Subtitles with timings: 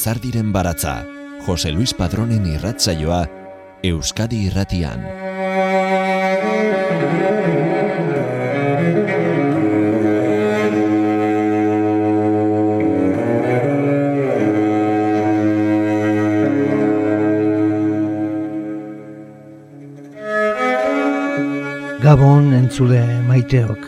[0.00, 1.04] Lizardiren baratza,
[1.44, 3.18] Jose Luis Padronen irratzaioa,
[3.84, 5.02] Euskadi irratian.
[22.00, 23.84] Gabon entzule maiteok.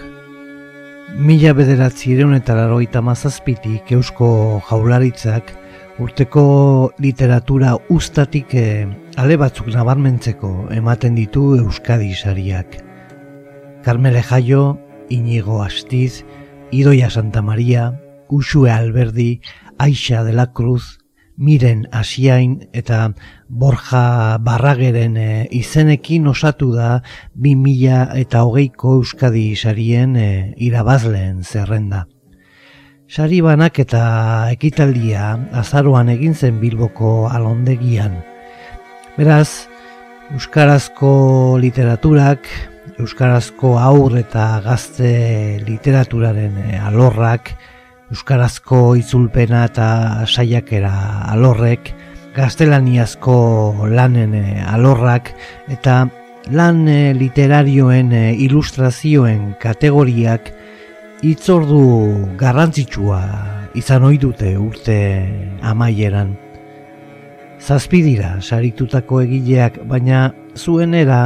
[1.17, 5.62] Mila bederatzi eta laroita mazazpitik eusko jaularitzak
[6.03, 8.87] urteko literatura ustatik e,
[9.23, 12.81] ale batzuk nabarmentzeko ematen ditu Euskadi sariak.
[13.85, 14.79] Carmele Jaio,
[15.11, 16.25] Inigo Astiz,
[16.73, 19.41] Idoia Santa Maria, Usue Alberdi,
[19.79, 20.99] Aixa de la Cruz,
[21.37, 23.15] Miren Asiain eta
[23.49, 27.03] Borja Barrageren e, izenekin osatu da
[27.35, 32.07] 2000 eta hogeiko Euskadi sarien e, irabazleen zerrenda.
[33.13, 34.03] Sari banak eta
[34.55, 38.15] ekitaldia azaroan egin zen Bilboko alondegian.
[39.19, 39.69] Beraz,
[40.33, 41.11] Euskarazko
[41.61, 42.49] literaturak,
[42.97, 45.11] Euskarazko aur eta gazte
[45.67, 47.53] literaturaren eh, alorrak,
[48.17, 49.91] Euskarazko itzulpena eta
[50.25, 50.95] saiakera
[51.35, 51.93] alorrek,
[52.33, 53.37] gaztelaniazko
[53.93, 55.35] lanen eh, alorrak
[55.69, 56.07] eta
[56.49, 58.17] lan eh, literarioen
[58.49, 60.55] ilustrazioen kategoriak
[61.23, 63.21] itzordu garrantzitsua
[63.79, 64.97] izan ohi dute urte
[65.63, 66.33] amaieran.
[67.63, 71.21] Zazpi dira saritutako egileak, baina zuenera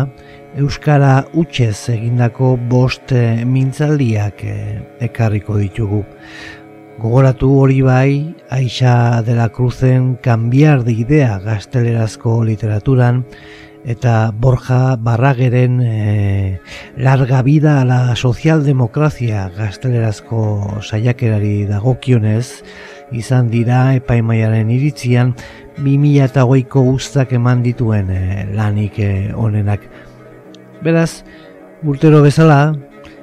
[0.60, 3.12] Euskara utxez egindako bost
[3.48, 4.76] mintzaldiak eh,
[5.08, 6.02] ekarriko ditugu.
[7.00, 13.24] Gogoratu hori bai, Aixa de la Cruzen kanbiar de idea gaztelerazko literaturan,
[13.86, 16.60] eta Borja Barrageren e,
[16.96, 22.64] larga vida a la socialdemocracia gaztelerazko saiakerari dagokionez
[23.14, 25.36] izan dira epaimaiaren iritzian
[25.78, 28.22] 2008ko ustak eman dituen e,
[28.58, 29.86] lanik e, onenak.
[30.82, 31.22] Beraz,
[31.86, 32.74] urtero bezala,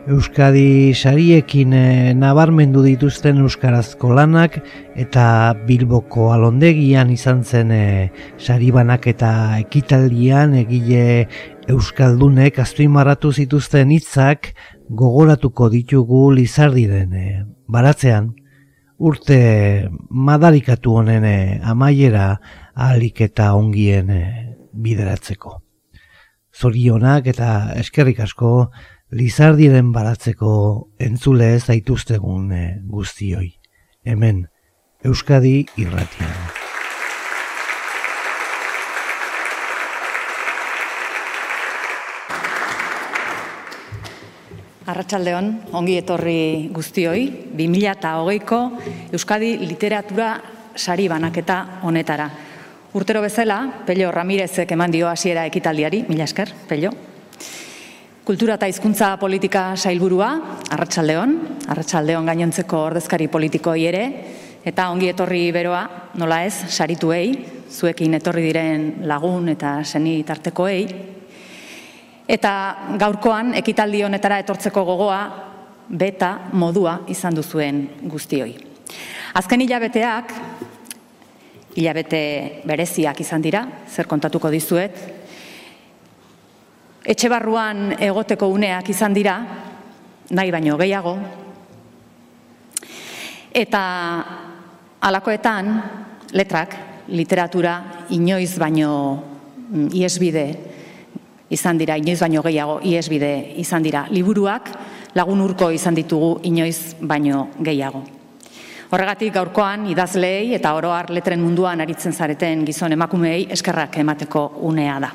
[0.04, 4.58] Euskadi sariekin e, nabarmendu dituzten euskarazko lanak
[5.00, 9.32] eta Bilboko alondegian izan zen e, saribanak eta
[9.62, 11.30] ekitaldian egile
[11.72, 14.52] euskaldunek aztuimarratu zituzten hitzak
[14.92, 17.28] gogoratuko ditugu lizardiren e,
[17.72, 18.34] baratzean
[19.00, 19.42] urte
[20.12, 21.30] madarikatu honen
[21.64, 22.42] amaiera
[22.76, 24.24] ahalik eta ongien e,
[24.74, 25.62] bideratzeko.
[26.54, 28.68] Zorionak eta eskerrik asko
[29.14, 30.52] Lizardiren baratzeko
[30.98, 33.52] entzule ez daituztegun e, guztioi.
[34.10, 34.40] Hemen,
[35.06, 36.30] Euskadi irratia.
[44.90, 48.62] Arratxaldeon, ongi etorri guztioi, 2008ko
[49.14, 50.34] Euskadi literatura
[50.76, 52.30] sari banaketa honetara.
[52.98, 57.13] Urtero bezala, Pello Ramirezek eman dio hasiera ekitaldiari, mila esker, Pello.
[58.24, 60.30] Kultura eta hizkuntza politika sailburua,
[60.72, 61.32] Arratsaldeon,
[61.74, 64.04] Arratsaldeon gainontzeko ordezkari politikoi ere
[64.64, 65.82] eta ongi etorri beroa,
[66.16, 67.34] nola ez, sarituei,
[67.68, 70.86] zuekin etorri diren lagun eta seni tartekoei.
[72.24, 72.54] Eta
[73.02, 75.20] gaurkoan ekitaldi honetara etortzeko gogoa
[75.90, 78.54] beta modua izan duzuen guztioi.
[79.36, 80.32] Azken hilabeteak
[81.76, 82.24] hilabete
[82.72, 85.23] bereziak izan dira, zer kontatuko dizuet,
[87.04, 89.38] etxe barruan egoteko uneak izan dira,
[90.32, 91.18] nahi baino gehiago,
[93.54, 93.84] eta
[95.04, 95.74] alakoetan
[96.34, 96.76] letrak,
[97.14, 98.92] literatura, inoiz baino
[99.70, 100.46] mm, iesbide
[101.54, 104.08] izan dira, inoiz baino gehiago iesbide izan dira.
[104.10, 104.72] Liburuak
[105.14, 108.04] lagun urko izan ditugu inoiz baino gehiago.
[108.94, 115.12] Horregatik gaurkoan idazleei eta oroar letren munduan aritzen zareten gizon emakumeei eskerrak emateko unea da.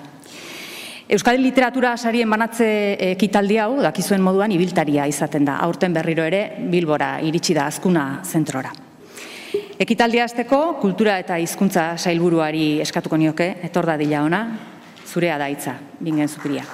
[1.08, 2.66] Euskadi literatura sarien banatze
[3.14, 5.54] ekitaldi hau dakizuen moduan ibiltaria izaten da.
[5.64, 8.74] Aurten berriro ere Bilbora iritsi da azkuna zentrora.
[9.80, 14.42] Ekitaldia azteko kultura eta hizkuntza sailburuari eskatuko nioke, etor da dila ona,
[15.08, 16.68] zurea da hitza, bingen zupiria.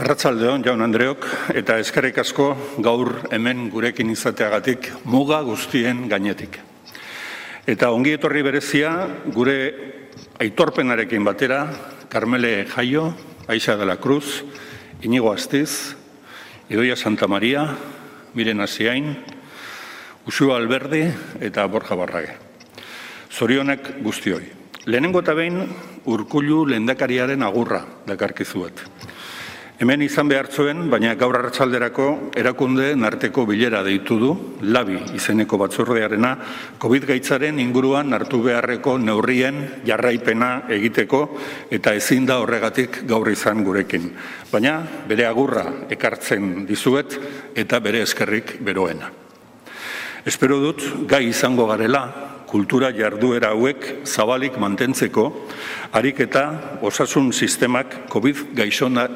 [0.00, 6.64] Arratzaldeon, jaun Andreok, eta eskerrik asko gaur hemen gurekin izateagatik muga guztien gainetik.
[7.64, 8.90] Eta ongi etorri berezia,
[9.32, 9.54] gure
[10.36, 11.62] aitorpenarekin batera,
[12.12, 13.14] Carmele Jaio,
[13.48, 14.44] Aixa de la Cruz,
[15.00, 15.96] Inigo Astiz,
[16.68, 17.64] Idoia Santa Maria,
[18.34, 19.16] Miren Asiain,
[20.28, 21.06] Usua Alberdi
[21.40, 22.36] eta Borja Barrage.
[23.32, 24.44] Zorionak guztioi.
[24.84, 25.64] Lehenengo eta behin
[26.04, 28.84] urkullu lendakariaren agurra dakarkizuet.
[29.74, 32.04] Hemen izan behar zuen, baina gaur hartzalderako
[32.38, 34.28] erakunde narteko bilera deitu du,
[34.70, 36.30] labi izeneko batzordearena,
[36.78, 41.24] COVID gaitzaren inguruan hartu beharreko neurrien jarraipena egiteko
[41.74, 44.06] eta ezin da horregatik gaur izan gurekin.
[44.52, 44.76] Baina
[45.10, 47.18] bere agurra ekartzen dizuet
[47.58, 49.10] eta bere eskerrik beroena.
[50.24, 55.24] Espero dut gai izango garela kultura jarduera hauek zabalik mantentzeko,
[55.92, 56.44] harik eta
[56.82, 58.54] osasun sistemak COVID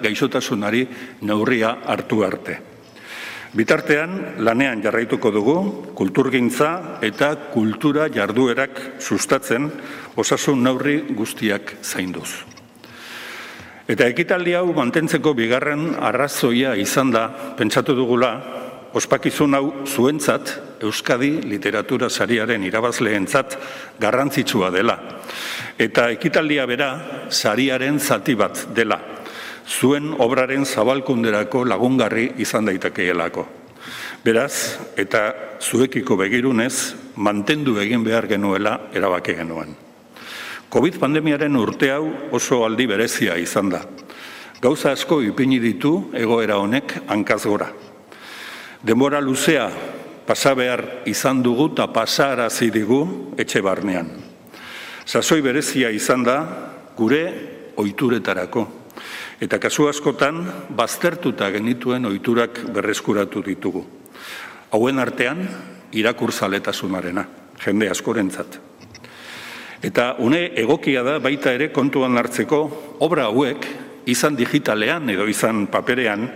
[0.02, 0.86] gaixotasunari
[1.22, 2.58] neurria hartu arte.
[3.56, 5.56] Bitartean, lanean jarraituko dugu,
[5.96, 9.70] kulturgintza eta kultura jarduerak sustatzen
[10.20, 12.28] osasun neurri guztiak zainduz.
[13.88, 17.24] Eta ekitaldi hau mantentzeko bigarren arrazoia izan da,
[17.56, 18.34] pentsatu dugula,
[18.94, 23.56] ospakizun hau zuentzat Euskadi literatura sariaren irabazleentzat
[24.00, 24.96] garrantzitsua dela.
[25.78, 26.90] Eta ekitaldia bera
[27.28, 29.00] sariaren zati bat dela.
[29.68, 33.46] Zuen obraren zabalkunderako lagungarri izan daitakeelako.
[34.24, 39.74] Beraz, eta zuekiko begirunez, mantendu egin behar genuela erabake genuen.
[40.68, 43.82] COVID pandemiaren urte hau oso aldi berezia izan da.
[44.60, 47.70] Gauza asko ipini ditu egoera honek hankaz gora.
[48.78, 49.70] Denbora luzea
[50.22, 54.06] pasa behar izan dugu eta pasarazi digu etxe barnean.
[55.02, 56.36] Sasoi berezia izan da
[56.94, 57.24] gure
[57.74, 58.66] oituretarako.
[59.40, 60.42] Eta kasu askotan,
[60.74, 63.82] baztertuta genituen oiturak berreskuratu ditugu.
[64.70, 65.42] Hauen artean,
[65.94, 67.24] irakurtzaletasunarena,
[67.64, 68.58] jende askorentzat.
[69.82, 72.60] Eta une egokia da baita ere kontuan hartzeko
[73.02, 73.66] obra hauek
[74.10, 76.26] izan digitalean edo izan paperean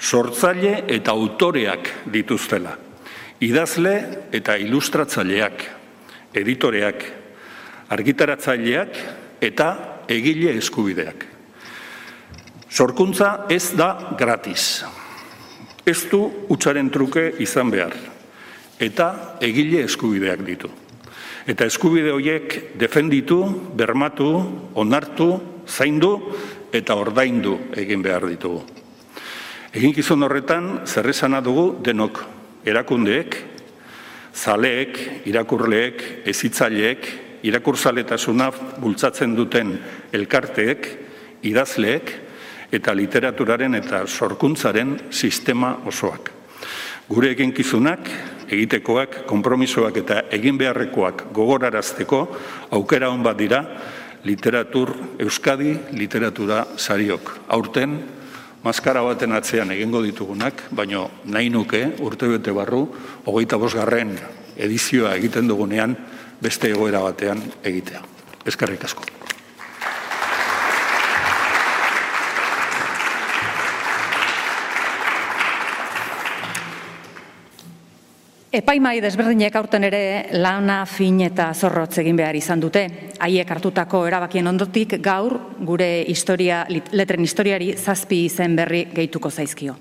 [0.00, 2.76] sortzaile eta autoreak dituztela
[3.40, 3.94] idazle
[4.34, 5.64] eta ilustratzaileak,
[6.34, 7.04] editoreak,
[7.94, 8.98] argitaratzaileak
[9.42, 9.68] eta
[10.10, 11.26] egile eskubideak.
[12.68, 14.84] Sorkuntza ez da gratis.
[15.86, 16.20] Ez du
[16.52, 17.94] utxaren truke izan behar.
[18.78, 20.68] Eta egile eskubideak ditu.
[21.48, 23.40] Eta eskubide horiek defenditu,
[23.74, 24.28] bermatu,
[24.76, 25.30] onartu,
[25.64, 26.12] zaindu
[26.72, 28.66] eta ordaindu egin behar ditugu.
[29.78, 32.16] Eginkizun horretan, zerrezana dugu denok
[32.66, 33.36] erakundeek,
[34.34, 34.98] zaleek,
[35.30, 37.06] irakurleek, ezitzaileek,
[37.46, 38.48] irakurzaletasuna
[38.82, 39.70] bultzatzen duten
[40.18, 40.88] elkarteek,
[41.46, 42.10] idazleek,
[42.74, 46.32] eta literaturaren eta sorkuntzaren sistema osoak.
[47.06, 48.10] Gure eginkizunak,
[48.50, 52.24] egitekoak, konpromisoak eta egin beharrekoak gogorarazteko
[52.74, 53.62] aukera hon bat dira
[54.26, 57.36] literatur Euskadi literatura sariok.
[57.54, 58.00] Aurten
[58.68, 62.84] maskara baten atzean egingo ditugunak, baino nahi nuke urtebete barru,
[63.24, 64.16] hogeita bosgarren
[64.58, 65.96] edizioa egiten dugunean,
[66.42, 68.02] beste egoera batean egitea.
[68.48, 69.17] Eskerrik asko.
[78.48, 79.98] Epaimai desberdinek aurten ere
[80.40, 82.86] lana fin eta zorrotz egin behar izan dute.
[83.20, 85.34] Haiek hartutako erabakien ondotik gaur
[85.68, 86.62] gure historia,
[86.96, 89.76] letren historiari zazpi izen berri gehituko zaizkio.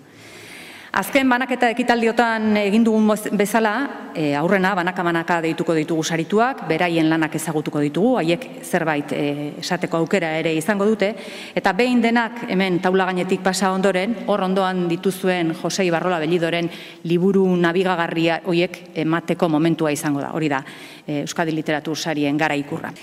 [0.95, 3.73] Azken banaketa ekitaldiotan egin dugun bezala,
[4.15, 9.25] e, aurrena banaka-banaka deituko ditugu sarituak, beraien lanak ezagutuko ditugu, haiek zerbait e,
[9.59, 11.11] esateko aukera ere izango dute,
[11.55, 16.71] eta behin denak hemen taula gainetik pasa ondoren, hor ondoan dituzuen Josei Barrola Belidoren
[17.03, 20.63] liburu nabigagarria hoiek emateko momentua izango da, hori da,
[21.05, 22.93] e, Euskadi Literatur Sarien gara ikurra.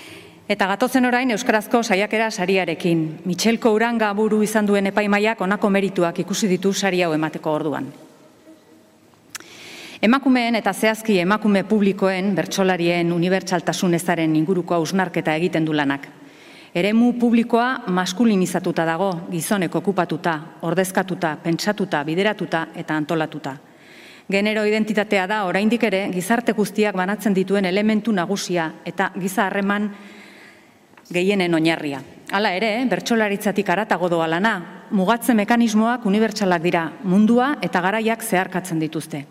[0.45, 2.99] Eta gatozen orain Euskarazko saiakera sariarekin.
[3.25, 7.87] Mitxelko uranga buru izan duen epaimaiak onako merituak ikusi ditu sari hau emateko orduan.
[10.05, 16.05] Emakumeen eta zehazki emakume publikoen bertsolarien unibertsaltasun ezaren inguruko hausnarketa egiten du lanak.
[16.75, 23.55] Eremu publikoa maskulinizatuta dago, gizoneko okupatuta, ordezkatuta, pentsatuta, bideratuta eta antolatuta.
[24.29, 29.89] Genero identitatea da oraindik ere gizarte guztiak banatzen dituen elementu nagusia eta giza harreman
[31.11, 32.01] gehienen oinarria.
[32.31, 34.55] Hala ere, bertsolaritzatik aratago doa lana,
[34.91, 39.25] mugatze mekanismoak unibertsalak dira, mundua eta garaiak zeharkatzen dituzte.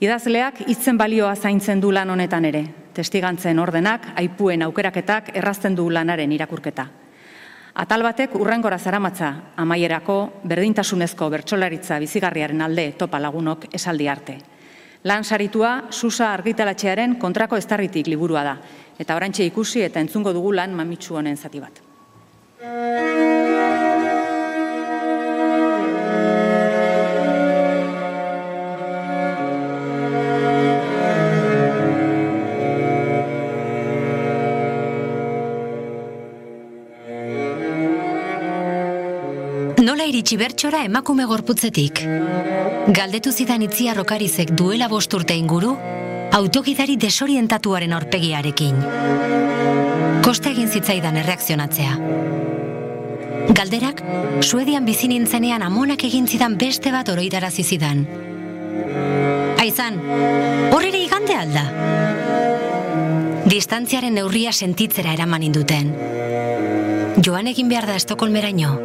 [0.00, 2.64] Idazleak hitzen balioa zaintzen du lan honetan ere.
[2.94, 6.86] Testigantzen ordenak, aipuen aukeraketak errazten du lanaren irakurketa.
[7.78, 14.38] Atal batek urrengora zaramatza, amaierako berdintasunezko bertsolaritza bizigarriaren alde topa lagunok esaldi arte.
[15.06, 18.56] Lan saritua Susa argitalatxearen kontrako estarritik liburua da,
[18.98, 21.84] eta orantxe ikusi eta entzungo dugu lan mamitsu honen zati bat.
[39.88, 42.02] Nola iritsi bertxora emakume gorputzetik?
[42.92, 45.70] Galdetu zidan itziar okarizek duela bosturte inguru,
[46.32, 48.76] autogidari desorientatuaren aurpegiarekin.
[50.24, 51.96] Kosta egin zitzaidan erreakzionatzea.
[53.58, 54.02] Galderak,
[54.44, 58.04] Suedian bizi nintzenean amonak egin zidan beste bat oroitarazi zidan.
[59.58, 59.98] Aizan,
[60.72, 61.64] horrere igande alda?
[63.48, 65.94] Distantziaren neurria sentitzera eraman induten.
[67.24, 68.76] Joan egin behar da Estokolmeraino.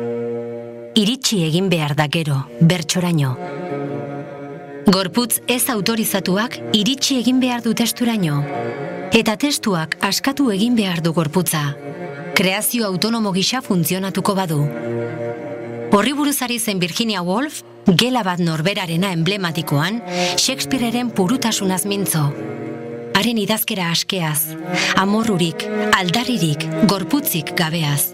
[0.95, 3.35] Iritsi egin behar da gero, bertxoraino.
[4.83, 8.41] Gorputz ez autorizatuak iritsi egin behar du testuraino.
[9.15, 11.61] Eta testuak askatu egin behar du gorputza.
[12.35, 14.59] Kreazio autonomo gisa funtzionatuko badu.
[15.93, 20.01] Horri buruzari zen Virginia Woolf, gela bat norberarena emblematikoan,
[20.35, 22.25] Shakespearearen purutasunaz mintzo.
[23.15, 24.57] Haren idazkera askeaz,
[24.99, 25.63] amorrurik,
[25.95, 28.11] aldarririk, gorputzik gabeaz.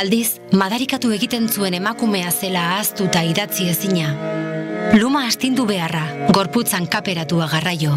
[0.00, 4.14] Aldiz, madarikatu egiten zuen emakumea zela ahaztuta idatzi ezina.
[4.98, 6.02] Luma astindu beharra,
[6.34, 7.92] gorputzan kaperatua garraio.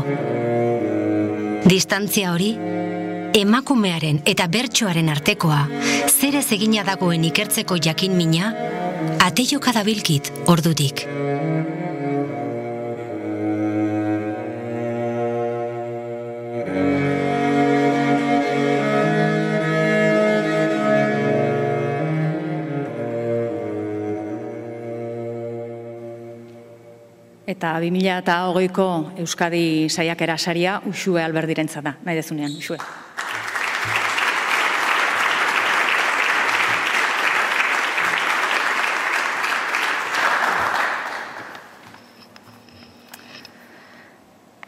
[1.66, 2.52] Distantzia hori,
[3.40, 5.64] emakumearen eta bertsoaren artekoa,
[6.06, 8.54] zer ez egina dagoen ikertzeko jakin mina,
[9.26, 11.08] ateio kadabilkit ordutik.
[27.54, 28.86] Eta 2008ko
[29.22, 32.80] Euskadi saiakera saria Uxue Alberdirentza da, nahi dezunean, Uxue.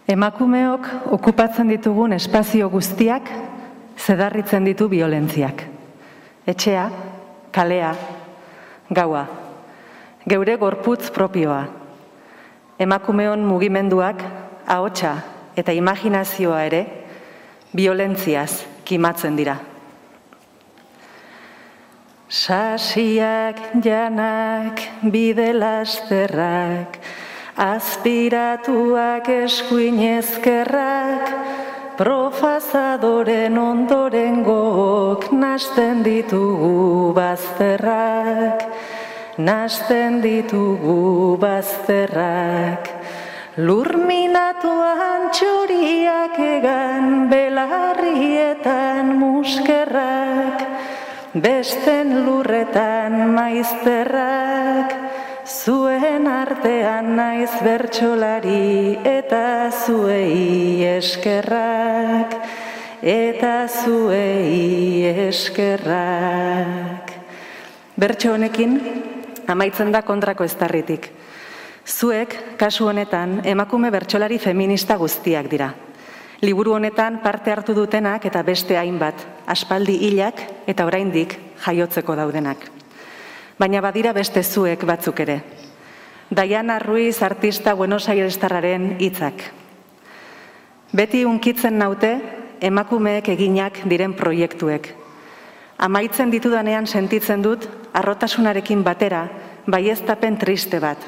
[0.06, 0.86] Emakumeok
[1.18, 3.32] okupatzen ditugun espazio guztiak
[3.98, 5.64] zedarritzen ditu violentziak.
[6.46, 6.86] Etxea,
[7.50, 7.90] kalea,
[8.94, 9.26] gaua,
[10.30, 11.64] geure gorputz propioa,
[12.80, 14.24] emakumeon mugimenduak
[14.68, 15.16] ahotsa
[15.56, 16.82] eta imaginazioa ere
[17.76, 19.58] violentziaz kimatzen dira.
[22.30, 27.00] Sasiak janak bide lasterrak
[27.56, 31.30] aspiratuak eskuinezkerrak
[31.96, 38.68] profazadoren ondoren gok nasten ditugu bazterrak
[39.38, 42.88] nasten ditugu bazterrak.
[43.56, 50.60] Lurminatuan txoriak egan belarrietan muskerrak,
[51.40, 54.92] besten lurretan maizterrak,
[55.48, 62.36] zuen artean naiz bertsolari eta zuei eskerrak,
[63.00, 67.12] eta zuei eskerrak.
[67.96, 69.15] Bertso honekin,
[69.48, 71.10] amaitzen da kontrako eztarritik.
[71.86, 75.74] Zuek, kasu honetan, emakume bertsolari feminista guztiak dira.
[76.42, 82.66] Liburu honetan parte hartu dutenak eta beste hainbat, aspaldi hilak eta oraindik jaiotzeko daudenak.
[83.60, 85.40] Baina badira beste zuek batzuk ere.
[86.30, 89.46] Diana Ruiz artista Buenos Airestarraren hitzak.
[90.92, 92.18] Beti unkitzen naute
[92.62, 95.05] emakumeek eginak diren proiektuek.
[95.78, 99.26] Amaitzen ditudanean sentitzen dut arrotasunarekin batera
[99.68, 101.02] baieztapen triste bat.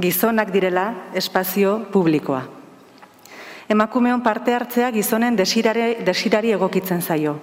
[0.00, 2.42] Gizonak direla espazio publikoa.
[3.68, 7.36] Emakumeon parte hartzea gizonen desirare, desirari egokitzen zaio.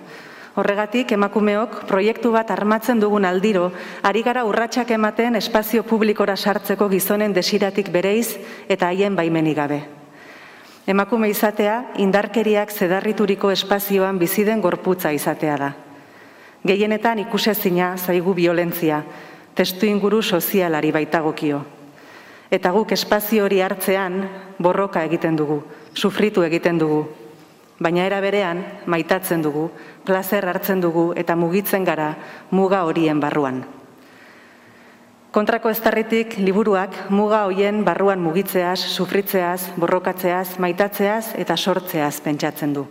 [0.58, 3.70] Horregatik emakumeok proiektu bat armatzen dugun aldiro,
[4.04, 8.36] ari gara urratsak ematen espazio publikora sartzeko gizonen desiratik bereiz
[8.68, 9.80] eta haien baimenik gabe.
[10.88, 15.72] Emakume izatea indarkeriak zedarrituriko espazioan biziden gorputza izatea da.
[16.62, 19.00] Gehienetan ikusezina zaigu violentzia,
[19.58, 21.63] testu inguru sozialari baitagokio.
[22.53, 24.20] Eta guk espazio hori hartzean
[24.62, 25.63] borroka egiten dugu,
[25.96, 27.01] sufritu egiten dugu.
[27.82, 29.72] Baina era berean maitatzen dugu,
[30.06, 32.13] plazer hartzen dugu eta mugitzen gara
[32.51, 33.63] muga horien barruan.
[35.34, 42.86] Kontrako estarritik liburuak muga hoien barruan mugitzeaz, sufritzeaz, borrokatzeaz, maitatzeaz eta sortzeaz pentsatzen du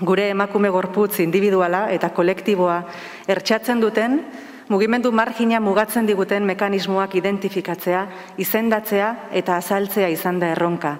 [0.00, 2.82] gure emakume gorputz individuala eta kolektiboa
[3.28, 4.20] ertsatzen duten,
[4.68, 8.06] mugimendu margina mugatzen diguten mekanismoak identifikatzea,
[8.38, 10.96] izendatzea eta azaltzea izan da erronka.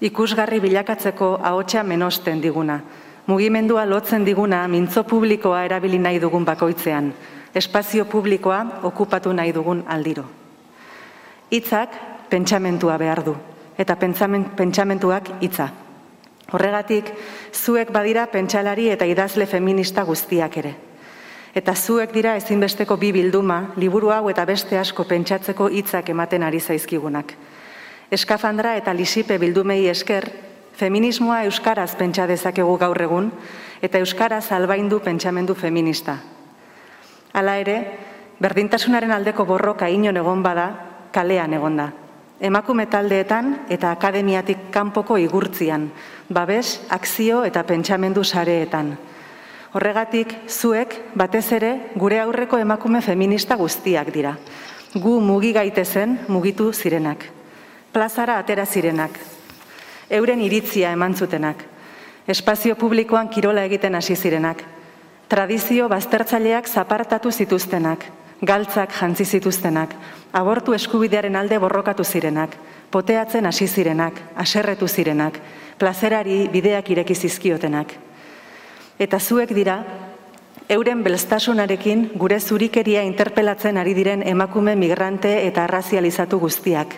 [0.00, 2.80] Ikusgarri bilakatzeko ahotsa menosten diguna.
[3.26, 7.12] Mugimendua lotzen diguna mintzo publikoa erabili nahi dugun bakoitzean.
[7.54, 10.24] Espazio publikoa okupatu nahi dugun aldiro.
[11.50, 11.94] Hitzak
[12.30, 13.36] pentsamentua behar du
[13.80, 15.68] eta pentsamentuak hitza.
[16.52, 17.12] Horregatik,
[17.54, 20.74] zuek badira pentsalari eta idazle feminista guztiak ere.
[21.54, 26.60] Eta zuek dira ezinbesteko bi bilduma, liburu hau eta beste asko pentsatzeko hitzak ematen ari
[26.60, 27.34] zaizkigunak.
[28.10, 30.26] Eskafandra eta lisipe bildumei esker,
[30.74, 33.30] feminismoa euskaraz pentsa dezakegu gaur egun,
[33.82, 36.18] eta euskaraz albaindu pentsamendu feminista.
[37.32, 37.76] Hala ere,
[38.40, 40.70] berdintasunaren aldeko borroka inon egon bada,
[41.12, 41.90] kalean egon da.
[42.40, 45.90] Emakume taldeetan eta akademiatik kanpoko igurtzian,
[46.32, 48.94] babes, akzio eta pentsamendu sareetan.
[49.76, 54.38] Horregatik, zuek, batez ere, gure aurreko emakume feminista guztiak dira.
[54.94, 57.26] Gu mugi gaitezen mugitu zirenak.
[57.92, 59.20] Plazara atera zirenak.
[60.08, 61.60] Euren iritzia eman zutenak.
[62.26, 64.64] Espazio publikoan kirola egiten hasi zirenak.
[65.28, 68.08] Tradizio baztertzaileak zapartatu zituztenak.
[68.42, 69.94] Galtzak jantzi zituztenak.
[70.32, 72.56] Abortu eskubidearen alde borrokatu zirenak.
[72.90, 74.20] Poteatzen hasi zirenak.
[74.36, 75.40] Aserretu zirenak.
[75.78, 77.98] Plazerari bideak ireki zizkiotenak
[79.00, 79.80] eta zuek dira,
[80.68, 86.94] euren belstasunarekin gure zurikeria interpelatzen ari diren emakume migrante eta arrazializatu guztiak.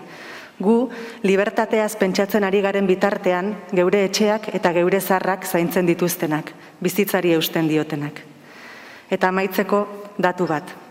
[0.62, 0.76] Gu,
[1.24, 8.20] libertateaz pentsatzen ari garen bitartean, geure etxeak eta geure zarrak zaintzen dituztenak, bizitzari eusten diotenak.
[9.10, 9.86] Eta amaitzeko
[10.18, 10.81] datu bat.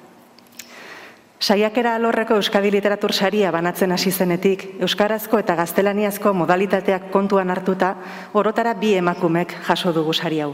[1.41, 7.95] Saiakera alorreko Euskadi Literatur Saria banatzen hasi zenetik, Euskarazko eta Gaztelaniazko modalitateak kontuan hartuta,
[8.37, 10.51] orotara bi emakumek jaso dugu sari hau.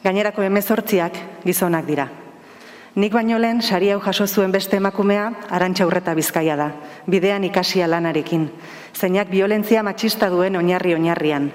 [0.00, 2.08] Gainerako emezortziak gizonak dira.
[2.96, 6.70] Nik baino lehen sari hau jaso zuen beste emakumea arantxa urreta bizkaia da,
[7.06, 8.48] bidean ikasia lanarekin,
[8.96, 11.52] zeinak violentzia matxista duen oinarri oinarrian.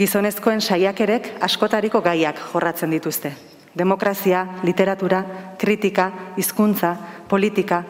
[0.00, 3.36] Gizonezkoen saiakerek askotariko gaiak jorratzen dituzte.
[3.76, 5.20] Demokrazia, literatura,
[5.58, 6.96] kritika, hizkuntza,
[7.30, 7.84] politika,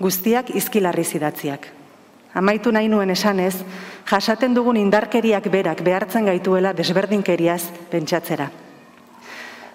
[0.00, 1.70] guztiak izkilarri zidatziak.
[2.34, 3.54] Amaitu nahi nuen esanez,
[4.10, 8.50] jasaten dugun indarkeriak berak behartzen gaituela desberdinkeriaz pentsatzera.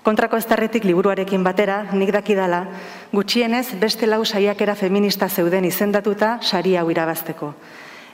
[0.04, 2.64] Kontrako estarretik liburuarekin batera, nik dakidala,
[3.12, 7.54] gutxienez beste lau saiakera feminista zeuden izendatuta sari hau irabazteko.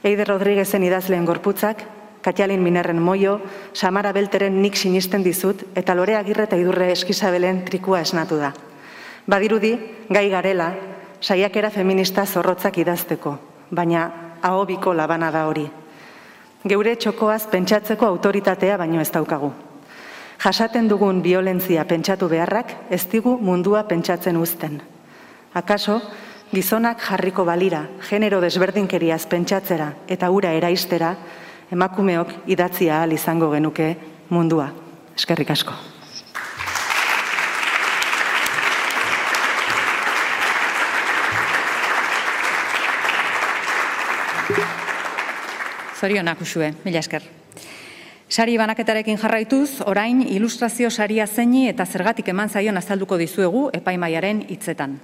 [0.06, 1.82] Eide Rodriguezen idazleen gorputzak,
[2.26, 3.40] Katialin Minerren moio,
[3.74, 8.54] Samara Belteren nik sinisten dizut, eta lore agirre eta idurre eskizabelen trikua esnatu da.
[9.26, 9.74] Badirudi,
[10.10, 10.70] gai garela,
[11.22, 13.38] saiakera feminista zorrotzak idazteko,
[13.72, 14.04] baina
[14.42, 15.66] ahobiko labana da hori.
[16.66, 19.52] Geure txokoaz pentsatzeko autoritatea baino ez daukagu.
[20.46, 24.82] Jasaten dugun violentzia pentsatu beharrak ez digu mundua pentsatzen uzten.
[25.54, 26.02] Akaso,
[26.54, 31.16] gizonak jarriko balira, genero desberdinkeriaz pentsatzera eta ura eraistera,
[31.72, 33.96] emakumeok idatzia ahal izango genuke
[34.30, 34.72] mundua.
[35.16, 35.95] Eskerrik asko.
[46.06, 47.24] Zorionak usue, mila esker.
[48.30, 55.00] Sari banaketarekin jarraituz, orain ilustrazio saria zeini eta zergatik eman zaion azalduko dizuegu epaimaiaren hitzetan.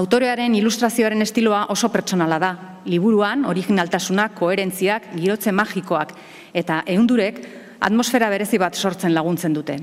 [0.00, 2.50] Autorearen ilustrazioaren estiloa oso pertsonala da.
[2.86, 6.16] Liburuan, originaltasunak, koherentziak, girotze magikoak
[6.54, 7.42] eta ehundurek
[7.90, 9.76] atmosfera berezi bat sortzen laguntzen dute.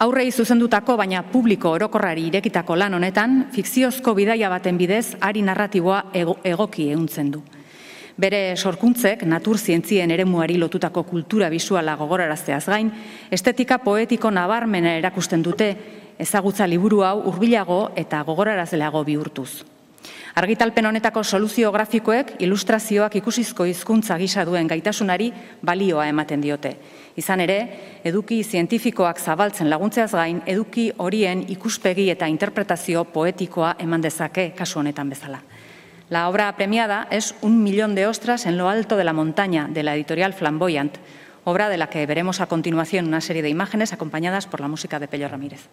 [0.00, 6.06] Aurrei zuzendutako baina publiko orokorrari irekitako lan honetan, fikziozko bidaia baten bidez, ari narratiboa
[6.42, 7.46] egoki ehuntzen du.
[8.20, 12.90] Bere sorkuntzek, natur zientzien eremuari lotutako kultura bisuala gogorarazteaz gain,
[13.32, 15.68] estetika poetiko nabarmena erakusten dute
[16.20, 19.62] ezagutza liburu hau hurbilago eta gogorarazleago bihurtuz.
[20.36, 25.30] Argitalpen honetako soluzio grafikoek ilustrazioak ikusizko hizkuntza gisa duen gaitasunari
[25.64, 26.74] balioa ematen diote.
[27.16, 27.58] Izan ere,
[28.04, 35.08] eduki zientifikoak zabaltzen laguntzeaz gain, eduki horien ikuspegi eta interpretazio poetikoa eman dezake kasu honetan
[35.08, 35.40] bezala.
[36.10, 39.84] La obra premiada es Un millón de ostras en lo alto de la montaña, de
[39.84, 40.96] la editorial Flamboyant,
[41.44, 44.98] obra de la que veremos a continuación una serie de imágenes acompañadas por la música
[44.98, 45.68] de Pello Ramírez.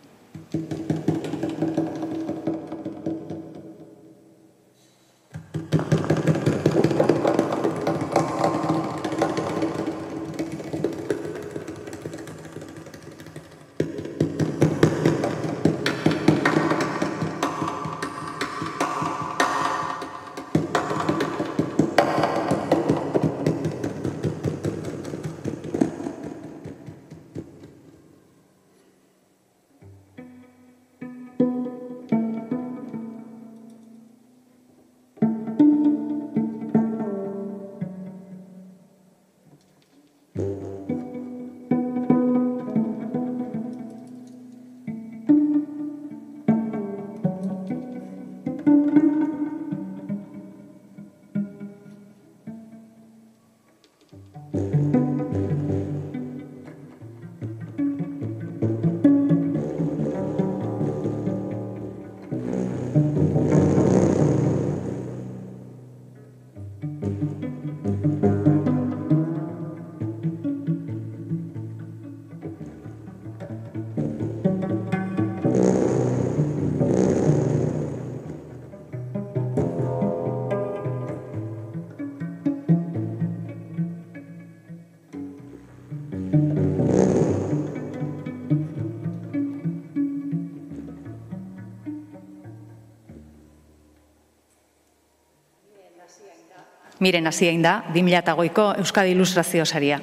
[96.99, 99.99] Miren hasiain da, 2008ko Euskadi Ilustrazio saria.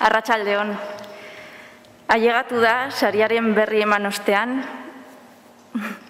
[0.00, 0.74] Arratsaldeon.
[2.10, 4.56] Ailegatu da sariaren berri eman ostean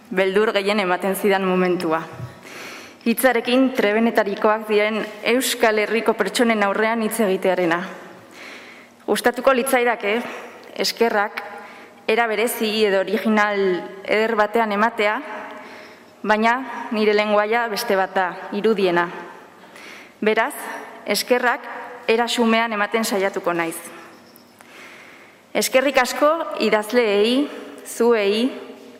[0.08, 2.00] beldur gehien ematen zidan momentua.
[3.04, 5.02] Hitzarekin trebenetarikoak diren
[5.34, 7.82] Euskal Herriko pertsonen aurrean hitz egitearena.
[9.04, 10.16] Gustatuko litzaidake
[10.80, 11.49] eskerrak
[12.10, 13.60] era berezi edo original
[14.02, 15.12] eder batean ematea,
[16.26, 19.04] baina nire lenguaia beste bata irudiena.
[20.18, 20.56] Beraz,
[21.06, 21.68] eskerrak
[22.10, 23.78] era xumean ematen saiatuko naiz.
[25.54, 26.32] Eskerrik asko
[26.66, 27.46] idazleei,
[27.86, 28.50] zuei,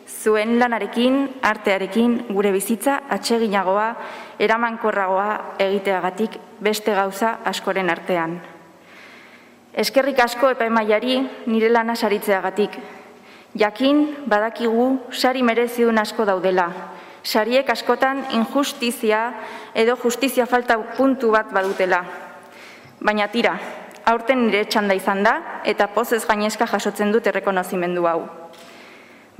[0.07, 3.89] zuen lanarekin, artearekin, gure bizitza atseginagoa,
[4.39, 8.39] eramankorragoa egiteagatik beste gauza askoren artean.
[9.83, 11.19] Eskerrik asko epaimaiari
[11.51, 12.79] nire lana saritzeagatik.
[13.55, 16.69] Jakin badakigu sari merezidun asko daudela.
[17.23, 19.33] Sariek askotan injustizia
[19.75, 22.01] edo justizia falta puntu bat badutela.
[23.01, 23.57] Baina tira,
[24.05, 25.35] aurten nire txanda izan da
[25.65, 28.21] eta pozez gainezka jasotzen dut errekonozimendu hau.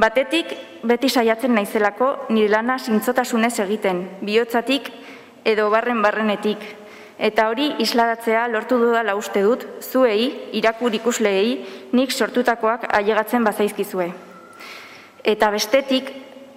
[0.01, 4.89] Batetik, beti saiatzen naizelako nire lana zintzotasunez egiten, bihotzatik
[5.45, 6.61] edo barren barrenetik,
[7.21, 11.53] eta hori isladatzea lortu dudala uste dut, zuei, irakur ikusleei,
[11.93, 14.09] nik sortutakoak ailegatzen bazaizkizue.
[15.23, 16.09] Eta bestetik,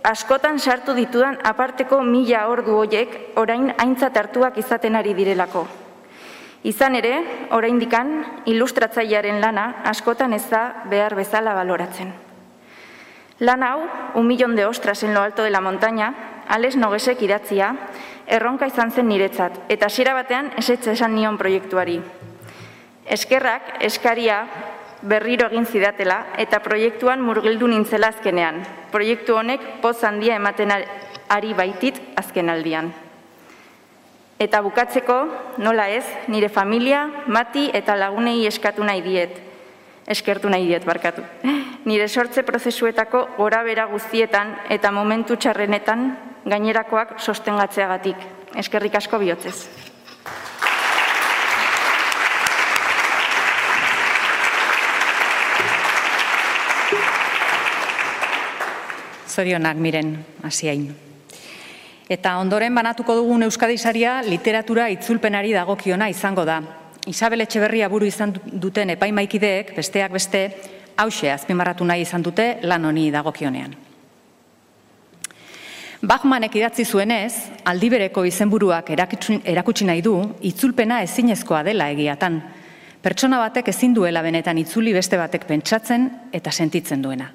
[0.04, 5.66] askotan sartu ditudan aparteko mila ordu hoiek orain aintzat hartuak izaten ari direlako.
[6.64, 7.12] Izan ere,
[7.52, 8.14] oraindikan
[8.48, 12.14] ilustratzailearen lana askotan ez da behar bezala baloratzen.
[13.44, 13.80] Lan hau,
[14.14, 16.14] un millón de ostras en lo alto de la montaña,
[16.48, 17.74] ales nogesek idatzia,
[18.26, 22.00] erronka izan zen niretzat, eta hasiera batean esetxe esan nion proiektuari.
[23.04, 24.44] Eskerrak, eskaria,
[25.02, 28.62] berriro egin zidatela, eta proiektuan murgildu nintzela azkenean.
[28.92, 30.72] Proiektu honek poz handia ematen
[31.28, 32.92] ari baitit azken aldian.
[34.40, 35.18] Eta bukatzeko,
[35.62, 39.36] nola ez, nire familia, mati eta lagunei eskatu nahi diet,
[40.10, 41.22] eskertu nahi diet barkatu.
[41.84, 48.16] Nire sortze prozesuetako gora bera guztietan eta momentu txarrenetan gainerakoak sostengatzeagatik.
[48.56, 49.56] Eskerrik asko bihotzez.
[59.34, 60.14] Zorionak miren,
[60.46, 60.86] hasiain.
[62.08, 66.60] Eta ondoren banatuko dugun Euskadi saria literatura itzulpenari dagokiona izango da.
[67.10, 70.44] Isabel Etxeberria buru izan duten epaimaikideek, besteak beste,
[70.96, 73.74] hause azpimarratu nahi izan dute lan honi dagokionean.
[76.04, 77.32] Bachmanek idatzi zuenez,
[77.64, 80.12] aldibereko izenburuak erakutsi nahi du,
[80.44, 82.36] itzulpena ezinezkoa dela egiatan.
[83.00, 86.04] Pertsona batek ezin duela benetan itzuli beste batek pentsatzen
[86.36, 87.30] eta sentitzen duena.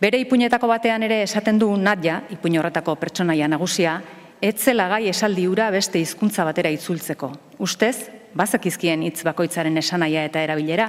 [0.00, 4.00] Bere ipuñetako batean ere esaten du Nadia, ipuñ horretako pertsonaia nagusia,
[4.40, 7.32] etzela gai esaldi ura beste hizkuntza batera itzultzeko.
[7.60, 10.88] Ustez, bazakizkien hitz bakoitzaren esanaia eta erabilera,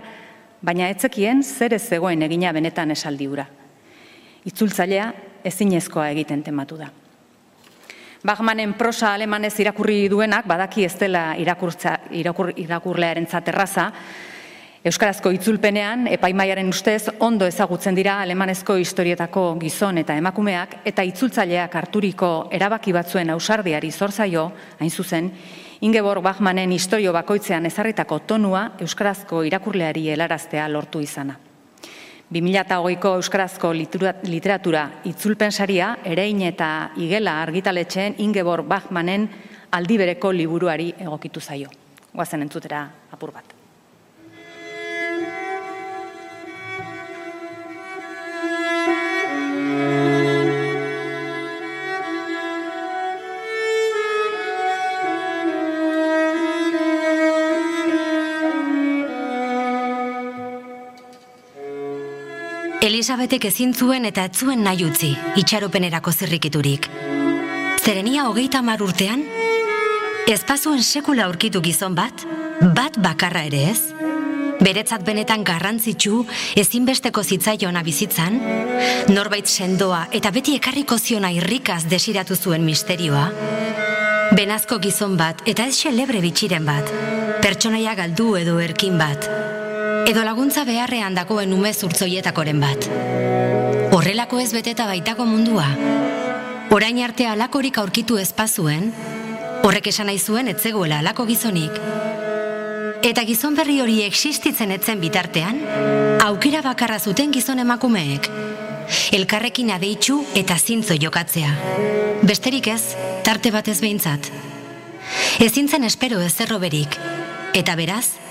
[0.61, 3.49] baina etzekien zer ez zegoen egina benetan esaldi ura.
[4.47, 5.11] Itzultzailea
[5.47, 6.91] ezinezkoa egiten tematu da.
[8.25, 13.91] Bachmanen prosa alemanez irakurri duenak, badaki ez dela irakurtza, irakur, irakurlearen zaterraza,
[14.87, 22.29] Euskarazko itzulpenean, epaimaiaren ustez, ondo ezagutzen dira alemanezko historietako gizon eta emakumeak, eta itzultzaileak harturiko
[22.55, 24.45] erabaki batzuen ausardiari zorzaio,
[24.79, 25.31] hain zuzen,
[25.81, 31.37] Ingeborg Bachmanen historio bakoitzean ezarritako tonua Euskarazko irakurleari helaraztea lortu izana.
[32.27, 33.69] 2008ko Euskarazko
[34.27, 39.29] literatura itzulpensaria erein eta igela argitaletxeen Ingeborg Bachmanen
[39.71, 41.71] aldibereko liburuari egokitu zaio.
[42.13, 43.55] Guazen entzutera apur bat.
[62.77, 65.09] Elisabetek ezin zuen eta ez zuen nahi utzi,
[65.41, 66.85] itxaropenerako zirrikiturik.
[67.81, 69.23] Zerenia hogeita mar urtean?
[70.29, 72.21] Ez pasuen sekula aurkitu gizon bat?
[72.77, 73.79] Bat bakarra ere ez?
[74.61, 76.21] Beretzat benetan garrantzitsu,
[76.57, 78.37] ezinbesteko zitzaiona bizitzan?
[79.09, 83.25] Norbait sendoa eta beti ekarriko ziona irrikaz desiratu zuen misterioa?
[84.37, 86.93] Benazko gizon bat eta ez xelebre bitxiren bat?
[87.41, 89.36] Pertsonaia galdu edo erkin bat?
[90.07, 92.85] Edo laguntza beharrean dagoen ume zurtzoietakoren bat.
[93.91, 95.65] Horrelako ez beteta baitako mundua.
[96.71, 98.93] Orain arte alakorik aurkitu ezpazuen,
[99.67, 101.75] horrek esan nahi zuen etzegoela alako gizonik.
[103.03, 105.59] Eta gizon berri hori existitzen etzen bitartean,
[106.23, 108.29] aukera bakarra zuten gizon emakumeek.
[109.17, 111.51] Elkarrekin adeitzu eta zintzo jokatzea.
[112.23, 112.95] Besterik ez,
[113.27, 114.31] tarte batez behintzat.
[115.43, 116.95] Ezintzen espero ez berik.
[117.53, 118.26] Eta beraz,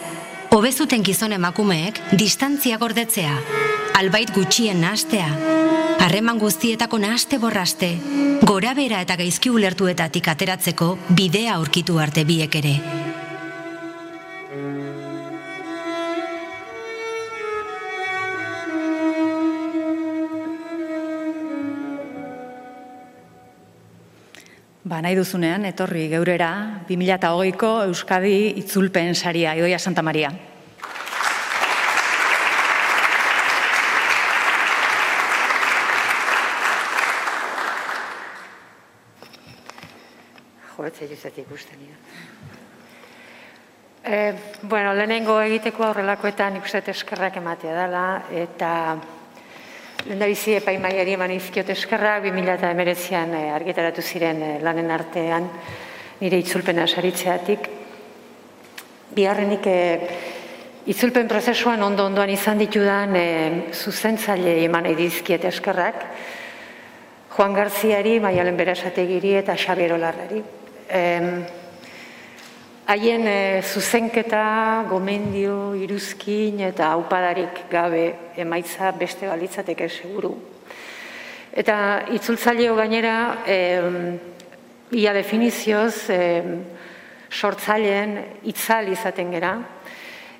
[0.57, 3.35] hobezuten gizon emakumeek distantzia gordetzea,
[3.99, 5.27] albait gutxien nahastea,
[6.01, 7.91] harreman guztietako nahaste borraste,
[8.41, 12.73] gora bera eta gaizki ulertuetatik ateratzeko bidea aurkitu arte biek ere.
[24.87, 26.51] Ba, nahi duzunean, etorri geurera,
[26.89, 30.31] 2008ko Euskadi itzulpen saria, Idoia Santa Maria.
[40.87, 41.97] Joetze juzetik ikusten dira.
[44.07, 44.19] E,
[44.63, 48.71] bueno, lehenengo egiteko aurrelakoetan ikuset eskerrak ematea dela, eta
[50.07, 55.49] Lenda bizi epaimaiari eman izkiot eskerrak, 2000 eta emeretzean eh, argitaratu ziren eh, lanen artean
[56.21, 57.67] nire itzulpena saritzeatik.
[59.17, 60.11] Biharrenik eh,
[60.87, 66.07] itzulpen prozesuan ondo ondoan izan ditudan eh, zuzentzaile eman edizkiet eskerrak,
[67.37, 70.45] Juan Garziari, Maialen Berasategiri eta Xabier Olarrari.
[72.87, 78.05] Haien e, zuzenketa, gomendio, iruzkin eta aupadarik gabe
[78.39, 80.31] emaitza beste balitzateke seguru.
[81.51, 83.59] Eta itzultzaileo gainera, e,
[84.95, 86.21] ia definizioz, e,
[87.31, 88.21] sortzaileen
[88.53, 89.57] itzal izaten gera,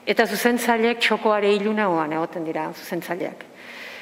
[0.07, 3.43] eta zuzentzaileek txokoare ilunagoan egoten dira zuzentzaileak.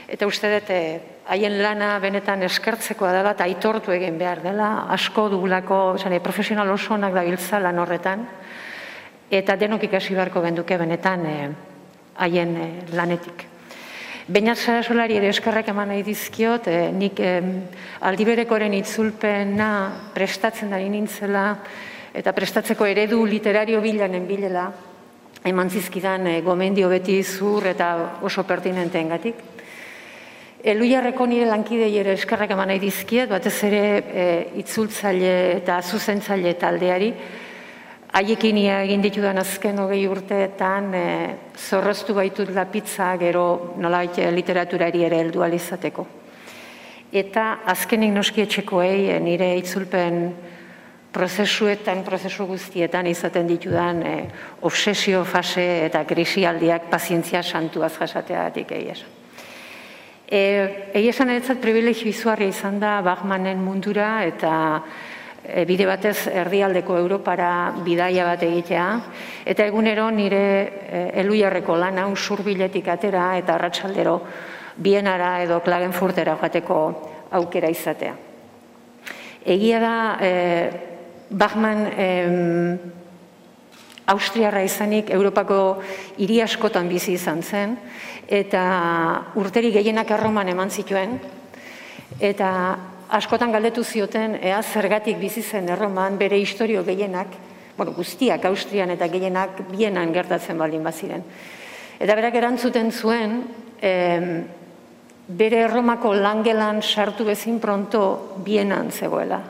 [0.08, 1.00] Eta uste dut, eh,
[1.32, 6.94] haien lana benetan eskertzekoa dela eta aitortu egin behar dela, asko dugulako, zane, profesional oso
[6.94, 8.26] onak dabiltza lan horretan,
[9.30, 11.48] eta denok ikasi beharko genduke benetan eh,
[12.16, 13.46] haien e, lanetik.
[14.28, 17.32] Baina Sarasolari ere eskerrak eman nahi dizkiot, e, nik e,
[18.08, 19.70] aldiberekoren itzulpena
[20.14, 21.46] prestatzen dari nintzela,
[22.14, 24.68] eta prestatzeko eredu literario bilanen bilela,
[25.44, 29.53] eman zizkidan gomendio beti zur eta oso pertinenteen gatik.
[30.64, 34.22] Eluiarreko nire lankidei ere eskerrak eman nahi dizkiet, batez ere e,
[34.62, 37.10] itzultzaile eta zuzentzaile taldeari,
[38.16, 41.02] haiekin egin ditudan azken hogei urteetan e,
[41.58, 46.06] zorroztu baitut lapitza gero nolait literaturari ere heldu alizateko.
[47.12, 50.22] Eta azkenik noski etxekoei e, nire itzulpen
[51.12, 54.14] prozesuetan, prozesu guztietan izaten ditudan e,
[54.64, 58.96] obsesio fase eta krisialdiak pazientzia santuaz jasateatik egia
[60.24, 64.54] E, Egi esan eretzat privilegio izuarria izan da Bachmanen mundura eta
[65.44, 68.86] e, bide batez erdialdeko Europara bidaia bat egitea.
[69.44, 70.44] Eta egunero nire
[70.88, 74.18] e, eluiarreko lana usurbiletik atera eta arratsaldero
[74.76, 76.80] bienara edo klagenfurtera joateko
[77.36, 78.16] aukera izatea.
[79.44, 80.32] Egia da, e,
[81.30, 82.08] Bachman e,
[84.06, 85.80] Austriarra izanik Europako
[86.20, 87.76] hiri askotan bizi izan zen,
[88.28, 88.64] eta
[89.40, 91.16] urteri gehienak erroman eman zituen,
[92.20, 92.50] eta
[93.16, 97.32] askotan galdetu zioten, ea zergatik bizi zen erroman bere historio gehienak,
[97.76, 101.24] bueno, guztiak Austrian eta gehienak bienan gertatzen baldin baziren.
[101.98, 103.40] Eta berak erantzuten zuen,
[103.80, 103.94] e,
[105.28, 109.40] bere erromako langelan sartu bezin pronto bienan zegoela.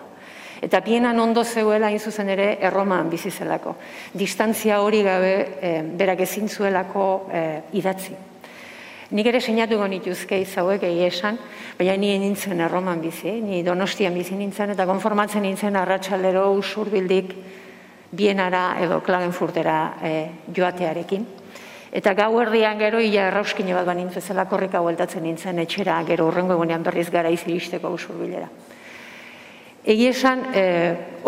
[0.65, 3.75] Eta bienan ondo zegoela hain zuzen ere erroman bizi zelako.
[4.17, 7.43] Distantzia hori gabe e, berak ezin zuelako e,
[7.77, 8.15] idatzi.
[9.15, 11.37] Nik ere seinatu gonituzke izauek egi esan,
[11.79, 17.35] baina ni nintzen erroman bizi, ni donostian bizi nintzen, eta konformatzen nintzen arratsaldero usurbildik
[18.17, 20.13] bienara edo klagenfurtera e,
[20.57, 21.27] joatearekin.
[21.95, 26.57] Eta gau erdian gero, ia errauskine bat banintzen zela korrika hueltatzen nintzen etxera, gero urrengo
[26.57, 28.49] egunean berriz gara iziristeko usurbilera.
[29.85, 30.61] Egi esan e,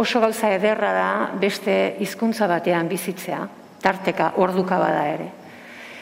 [0.01, 3.42] oso gauza ederra da beste hizkuntza batean bizitzea,
[3.85, 5.27] tarteka, orduka bada ere.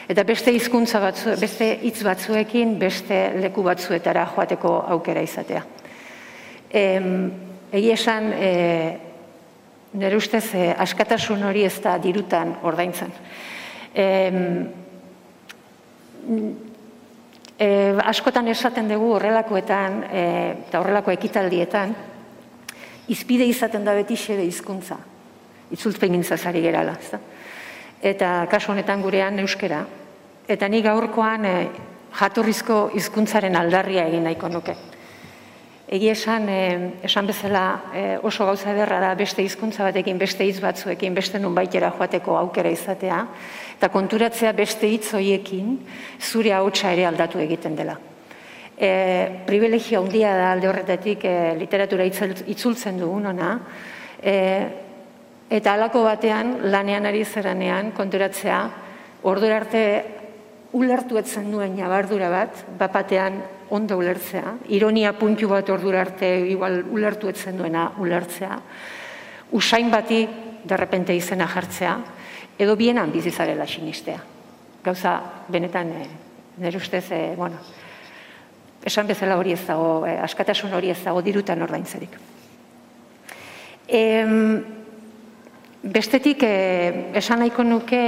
[0.07, 5.65] Eta beste hizkuntza batzu, beste hitz batzuekin, beste leku batzuetara joateko aukera izatea.
[6.71, 7.09] Em,
[7.75, 8.53] egi esan, e,
[9.99, 13.11] nire ustez, e, askatasun hori ez da dirutan ordaintzen.
[13.95, 14.41] Em,
[17.59, 17.69] e,
[18.15, 20.27] askotan esaten dugu horrelakoetan e,
[20.69, 21.95] eta horrelako ekitaldietan,
[23.07, 24.97] izpide izaten da beti xede hizkuntza.
[25.71, 26.93] Itzultpen gintzazari gerala.
[26.99, 27.19] Ez
[28.05, 29.83] eta kasu honetan gurean euskera.
[30.47, 31.53] Eta ni gaurkoan e,
[32.19, 34.75] jatorrizko hizkuntzaren aldarria egin nahiko nuke.
[35.95, 36.61] Egi esan, e,
[37.05, 37.63] esan bezala
[37.93, 42.37] e, oso gauza ederra da beste hizkuntza batekin, beste hitz batzuekin, beste nun baitera joateko
[42.37, 43.21] aukera izatea,
[43.77, 45.79] eta konturatzea beste hitz hoiekin
[46.21, 47.97] zure hautsa ere aldatu egiten dela.
[48.75, 53.53] E, privilegio handia da alde horretatik e, literatura itzultzen dugun ona,
[54.19, 54.33] e,
[55.47, 58.59] eta halako batean lanean ari zeranean konturatzea,
[59.23, 59.83] ordu arte
[60.75, 63.39] ulertu etzen duen jabardura bat, bapatean
[63.71, 68.59] ondo ulertzea, ironia puntu bat ordura arte igual ulertu etzen duena ulertzea,
[69.55, 70.25] usain bati
[70.67, 71.95] derrepente izena jartzea,
[72.59, 74.19] edo bienan bizizarela sinistea.
[74.83, 75.15] Gauza,
[75.47, 76.05] benetan, e,
[76.59, 77.07] nire ustez,
[77.37, 77.63] bueno,
[78.85, 82.17] esan bezala hori ez dago, e, askatasun hori ez dago dirutan ordaintzerik.
[83.87, 84.01] E,
[85.83, 88.03] bestetik, e, esan nahiko nuke,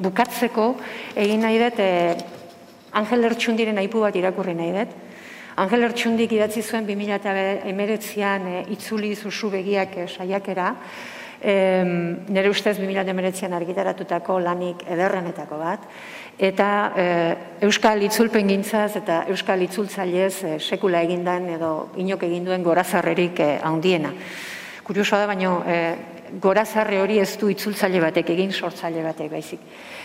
[0.00, 0.72] bukatzeko,
[1.16, 2.16] egin nahi dut, e,
[2.98, 4.98] Angel Ertxundiren aipu bat irakurri nahi dut.
[5.60, 10.70] Angel Ertxundik idatzi zuen 2008an e, itzuli zuzu begiak e, saiakera,
[11.40, 11.54] e,
[12.30, 15.86] nire ustez 2008an argitaratutako lanik ederrenetako bat,
[16.40, 17.06] eta e,
[17.66, 24.14] Euskal Itzulpen gintzaz eta Euskal Itzultzailez e, sekula egindan edo inok eginduen gorazarrerik e, handiena.
[24.86, 25.76] Kuriosoa da, baino, e,
[26.40, 29.64] gorazarre hori ez du itzultzaile batek egin sortzaile batek baizik.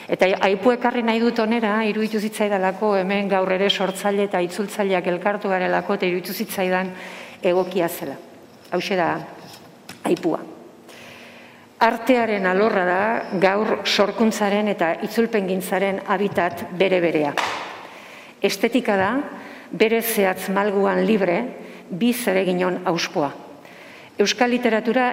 [0.09, 5.53] Eta aipu ekarri nahi dut onera, iruditu zitzaidalako hemen gaur ere sortzaile eta itzultzaileak elkartu
[5.53, 6.91] garelako eta iruditu zitzaidan
[7.43, 8.17] egokia zela.
[8.71, 9.09] Hau da
[10.03, 10.54] aipua.
[11.85, 13.01] Artearen alorra da
[13.37, 17.33] gaur sorkuntzaren eta itzulpengintzaren habitat bere berea.
[18.41, 19.09] Estetika da,
[19.69, 21.37] bere zehatz malguan libre,
[21.89, 23.29] bi zereginon auspoa.
[24.17, 25.11] Euskal literatura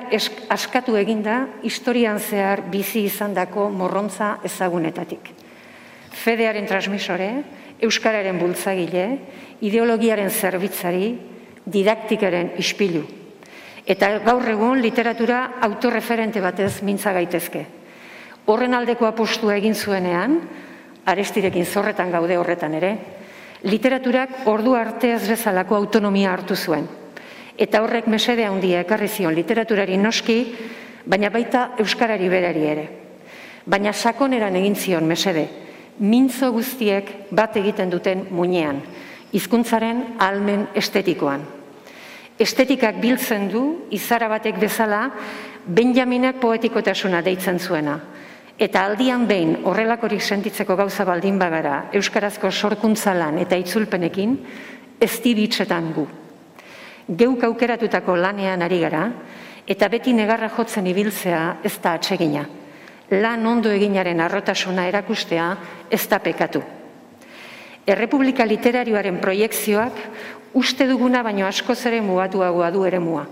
[0.48, 5.28] askatu eginda historian zehar bizi izandako morrontza ezagunetatik.
[6.24, 7.32] Fedearen transmisore,
[7.82, 9.08] Euskararen bultzagile,
[9.61, 11.18] ideologiaren zerbitzari,
[11.66, 13.02] didaktikaren ispilu.
[13.86, 17.66] Eta gaur egun literatura autorreferente batez mintza gaitezke.
[18.46, 20.38] Horren aldeko apostu egin zuenean,
[21.06, 22.96] arestirekin zorretan gaude horretan ere,
[23.62, 26.88] literaturak ordu arte ez bezalako autonomia hartu zuen
[27.58, 30.38] eta horrek mesede handia ekarri zion literaturari noski,
[31.06, 32.86] baina baita euskarari berari ere.
[33.66, 35.46] Baina sakoneran egin zion mesede,
[35.98, 38.80] mintzo guztiek bat egiten duten muinean,
[39.32, 41.44] hizkuntzaren almen estetikoan.
[42.42, 45.05] Estetikak biltzen du, izara batek bezala,
[45.62, 48.00] Benjaminak poetikotasuna deitzen zuena.
[48.59, 54.35] Eta aldian behin horrelakorik sentitzeko gauza baldin bagara, Euskarazko sorkuntzalan eta itzulpenekin,
[54.98, 56.09] ez dibitzetan gu
[57.09, 59.07] geuk aukeratutako lanean ari gara,
[59.66, 62.44] eta beti negarra jotzen ibiltzea ez da atsegina.
[63.12, 65.48] Lan ondo eginaren arrotasuna erakustea
[65.90, 66.62] ez da pekatu.
[67.87, 69.98] Errepublika literarioaren proiektzioak
[70.54, 73.26] uste duguna baino askoz ere mugatuagoa du ere mua.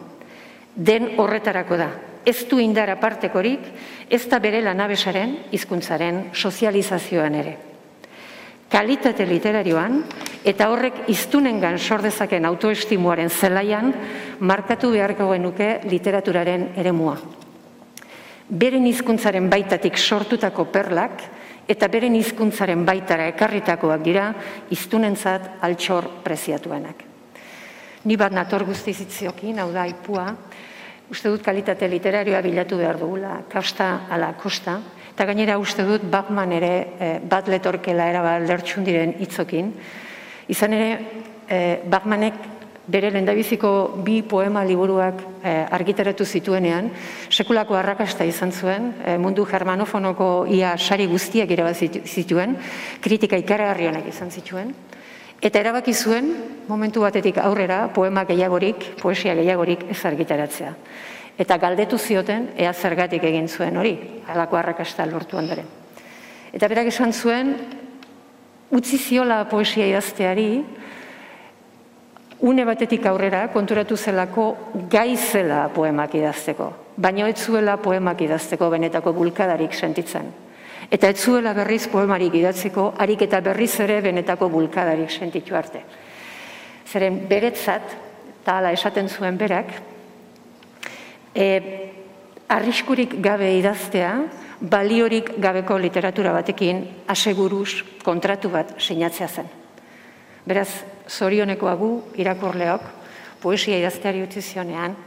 [0.75, 1.91] Den horretarako da,
[2.25, 3.67] ez du indara partekorik,
[4.11, 7.59] ez da bere lanabesaren, hizkuntzaren sozializazioan ere
[8.71, 9.99] kalitate literarioan
[10.47, 13.91] eta horrek iztunengan sordezaken autoestimuaren zelaian
[14.47, 17.19] markatu beharko genuke literaturaren eremua.
[18.51, 21.23] Beren hizkuntzaren baitatik sortutako perlak
[21.71, 24.33] eta beren hizkuntzaren baitara ekarritakoak dira
[24.75, 27.10] iztunentzat altxor preziatuenak.
[28.05, 28.95] Ni bat nator guzti
[29.59, 30.37] hau da ipua,
[31.11, 34.81] uste dut kalitate literarioa bilatu behar dugula, kasta ala kosta,
[35.21, 39.67] Eta gainera uste dut Batman ere eh, bat letorkela era lertxun diren hitzokin.
[40.49, 40.87] Izan ere,
[41.45, 42.39] eh, Batmanek
[42.89, 46.89] bere lendabiziko bi poema liburuak eh, argitaratu zituenean,
[47.29, 48.89] sekulako arrakasta izan zuen,
[49.21, 52.57] mundu germanofonoko ia sari guztiak irabaz zituen,
[53.05, 54.73] kritika ikararrionak izan zituen,
[55.41, 56.35] eta erabaki zuen,
[56.69, 60.75] momentu batetik aurrera, poema gehiagorik, poesia gehiagorik ez argitaratzea
[61.41, 63.95] eta galdetu zioten ea zergatik egin zuen hori,
[64.29, 65.69] halako arrakasta lortu ondoren.
[66.53, 67.55] Eta berak esan zuen,
[68.77, 70.51] utzi ziola poesia idazteari,
[72.41, 74.47] une batetik aurrera konturatu zelako
[74.93, 80.29] gai zela poemak idazteko, baino ez zuela poemak idazteko benetako bulkadarik sentitzen.
[80.91, 85.85] Eta ez zuela berriz poemarik idatzeko, harik eta berriz ere benetako bulkadarik sentitu arte.
[86.91, 87.93] Zeren beretzat,
[88.41, 89.71] eta hala esaten zuen berak,
[91.35, 91.47] e,
[92.51, 94.11] arriskurik gabe idaztea,
[94.61, 99.47] baliorik gabeko literatura batekin aseguruz kontratu bat sinatzea zen.
[100.45, 102.83] Beraz, zorioneko gu irakurleok,
[103.41, 104.99] poesia idazteari utzi zionean,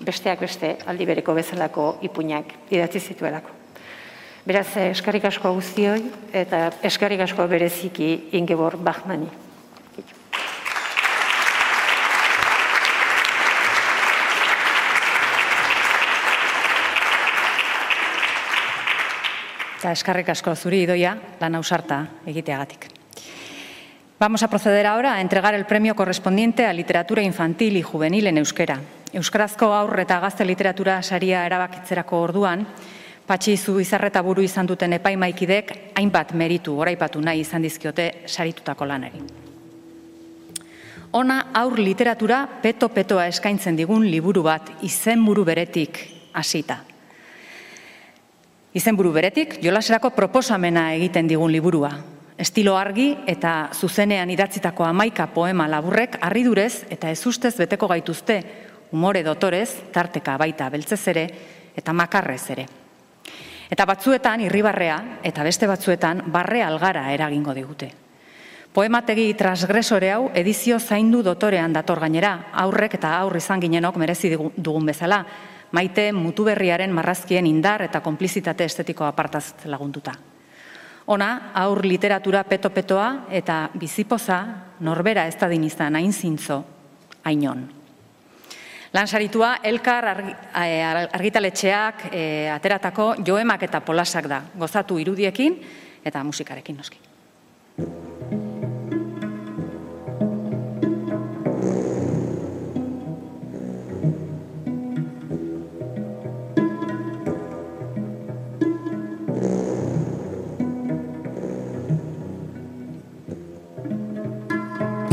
[0.00, 3.65] besteak beste aldi bereko bezalako ipuinak idatzi zituelako.
[4.46, 9.26] Beraz, eh, eskarrik asko guztioi eta eskarrik asko bereziki Ingebor Bachmani.
[19.80, 22.86] Eta eskarrik asko zuri idoia lan ausarta egiteagatik.
[24.20, 28.38] Vamos a proceder ahora a entregar el premio correspondiente a literatura infantil y juvenil en
[28.38, 28.78] euskera.
[29.12, 32.66] Euskarazko aurre eta gazte literatura saria erabakitzerako orduan,
[33.26, 39.22] Patxi zu izarreta buru izan duten epaimaikidek hainbat meritu oraipatu nahi izan dizkiote saritutako lanari.
[41.18, 45.98] Ona aur literatura peto-petoa eskaintzen digun liburu bat izenburu beretik
[46.38, 46.78] hasita.
[48.76, 51.90] Izenburu beretik jolaserako proposamena egiten digun liburua.
[52.38, 58.42] Estilo argi eta zuzenean idatzitako amaika poema laburrek arridurez eta ezustez beteko gaituzte
[58.92, 61.30] umore dotorez, tarteka baita beltzez ere
[61.74, 62.66] eta makarrez ere.
[63.70, 67.90] Eta batzuetan irribarrea eta beste batzuetan barre algara eragingo digute.
[68.76, 74.86] Poemategi transgresore hau edizio zaindu dotorean dator gainera, aurrek eta aurri izan ginenok merezi dugun
[74.86, 75.22] bezala,
[75.72, 80.12] maite mutu berriaren marrazkien indar eta konplizitate estetiko apartaz lagunduta.
[81.06, 84.42] Ona, aur literatura peto-petoa eta bizipoza
[84.80, 86.64] norbera ez da dinizan hain zintzo,
[87.24, 87.75] hainon.
[88.96, 90.06] Lansaritua, elkar
[91.12, 95.58] argitaletxeak eh, ateratako joemak eta polasak da, gozatu irudiekin
[96.06, 97.02] eta musikarekin noski.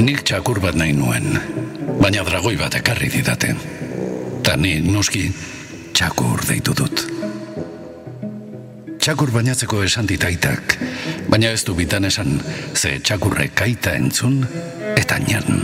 [0.03, 1.62] Nik txakur bat nahi nuen,
[2.03, 3.53] baina dragoi bat ekarri didate.
[4.43, 5.23] Ta ni noski
[5.95, 7.03] txakur deitu dut.
[9.03, 10.75] Txakur bainatzeko esan ditaitak,
[11.31, 12.35] baina ez du bitan esan
[12.75, 14.41] ze txakurre kaita entzun
[14.99, 15.63] eta nian.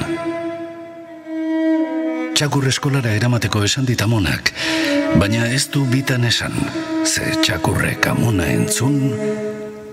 [2.40, 4.54] Txakur eskolara eramateko esan ditamonak,
[5.20, 6.56] baina ez du bitan esan
[7.04, 9.12] ze txakurre kamuna entzun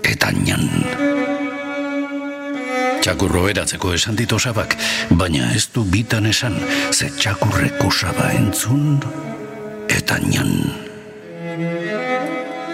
[0.03, 1.06] eta nian.
[3.07, 4.73] Txakurro eratzeko esan ditu osabak,
[5.15, 6.57] baina ez du bitan esan,
[6.91, 8.97] ze txakurreko osaba entzun,
[9.87, 10.49] eta nian.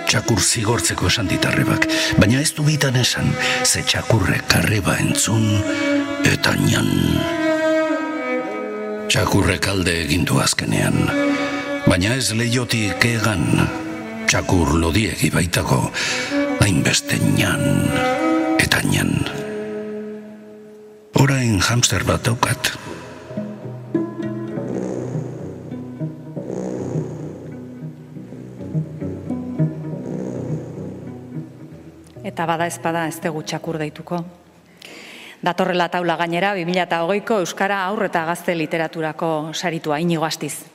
[0.09, 1.85] Txakur zigortzeko esan ditarrebak,
[2.17, 3.29] baina ez du bitan esan,
[3.61, 5.45] ze txakurrek arreba entzun,
[6.25, 6.89] eta nian.
[9.13, 10.97] Txakurrek alde egindu azkenean,
[11.85, 13.45] baina ez lehiotik egan,
[14.25, 15.83] txakur lodiegi baitako,
[16.65, 17.69] hainbeste nian,
[18.57, 19.42] eta nian
[21.23, 22.73] orain hamster bat daukat.
[32.27, 34.19] Eta bada ezpada ez dugu txakur deituko.
[35.43, 40.72] Datorrela taula gainera, 2008ko Euskara aurre eta gazte literaturako saritua, inigo astiz.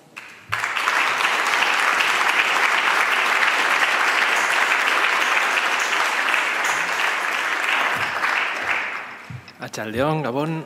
[9.59, 10.61] Atxaldeon, Gabon,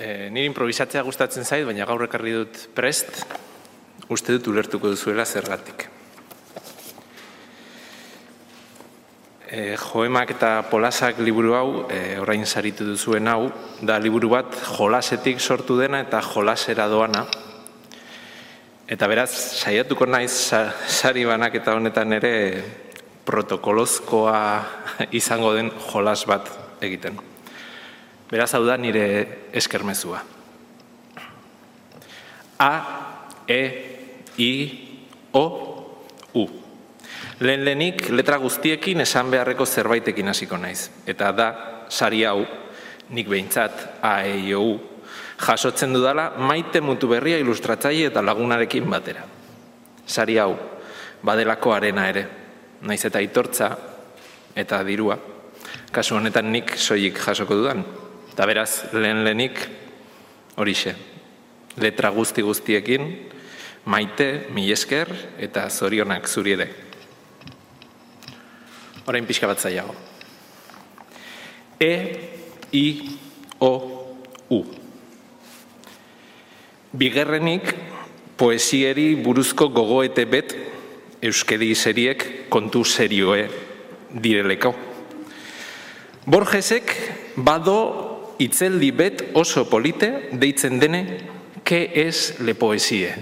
[0.00, 3.18] e, nire improvisatzea gustatzen zait, baina gaur ekarri dut prest,
[4.08, 5.84] uste dut ulertuko duzuela zergatik.
[9.50, 13.50] E, joemak eta polasak liburu hau, e, orain saritu duzuen hau,
[13.84, 17.26] da liburu bat jolasetik sortu dena eta jolasera doana.
[18.88, 19.30] Eta beraz,
[19.60, 20.32] saiatuko naiz
[20.88, 22.32] sari banak eta honetan ere
[23.28, 24.38] protokolozkoa
[25.20, 26.48] izango den jolas bat
[26.80, 27.29] egiten.
[28.30, 30.22] Beraz hau da nire eskermezua.
[32.58, 32.72] A,
[33.50, 33.62] E,
[34.38, 34.52] I,
[35.32, 35.44] O,
[36.34, 36.44] U.
[37.40, 40.90] Lehen lehenik letra guztiekin esan beharreko zerbaitekin hasiko naiz.
[41.06, 41.48] Eta da,
[41.88, 42.44] sari hau,
[43.10, 44.78] nik behintzat, A, E, I, O, U,
[45.40, 49.24] jasotzen dudala maite mutu berria ilustratzaile eta lagunarekin batera.
[50.06, 50.52] Sari hau,
[51.26, 52.26] badelako arena ere,
[52.82, 53.72] naiz eta itortza
[54.54, 55.18] eta dirua.
[55.90, 57.82] Kasu honetan nik soilik jasoko dudan,
[58.40, 59.58] Eta beraz, lehen lehenik,
[60.56, 60.94] horixe,
[61.76, 63.02] letra guzti guztiekin,
[63.84, 65.10] maite, mi esker,
[65.44, 66.66] eta zorionak zuri ere.
[69.04, 69.92] Horain pixka bat zailago.
[71.76, 71.92] E,
[72.72, 72.86] I,
[73.60, 73.72] O,
[74.56, 74.64] U.
[76.96, 77.74] Bigerrenik,
[78.40, 80.56] poesieri buruzko gogoete bet,
[81.20, 83.50] euskedi seriek kontu serioe
[84.16, 84.72] direleko.
[86.24, 86.96] Borgesek
[87.36, 88.08] bado
[88.40, 91.02] itzeldi bet oso polite deitzen dene
[91.64, 93.12] ke ez le poesie.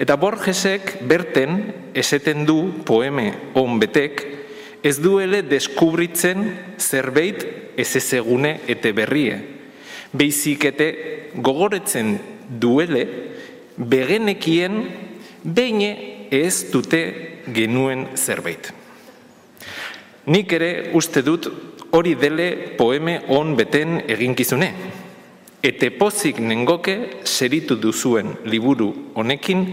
[0.00, 1.58] Eta Borgesek berten
[1.94, 4.24] eseten du poeme on betek
[4.82, 6.44] ez duele deskubritzen
[6.80, 7.44] zerbait
[7.76, 9.38] ez ezegune ete berrie.
[10.12, 10.88] Beizik ete
[11.36, 12.16] gogoretzen
[12.60, 13.04] duele
[13.76, 14.82] begenekien
[15.42, 15.92] beine
[16.32, 17.02] ez dute
[17.52, 18.72] genuen zerbait.
[20.26, 21.48] Nik ere uste dut
[21.92, 24.72] hori dele poeme on beten eginkizune.
[25.62, 29.66] Ete pozik nengoke seritu duzuen liburu honekin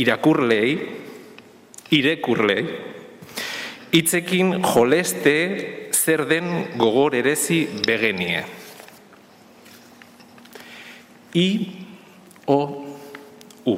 [0.00, 0.72] irakurleei,
[1.94, 2.64] irekurleei,
[3.92, 5.36] hitzekin joleste
[5.92, 6.48] zer den
[6.80, 8.44] gogor erezi begenie.
[11.34, 11.48] I,
[12.48, 12.58] O,
[13.66, 13.74] U.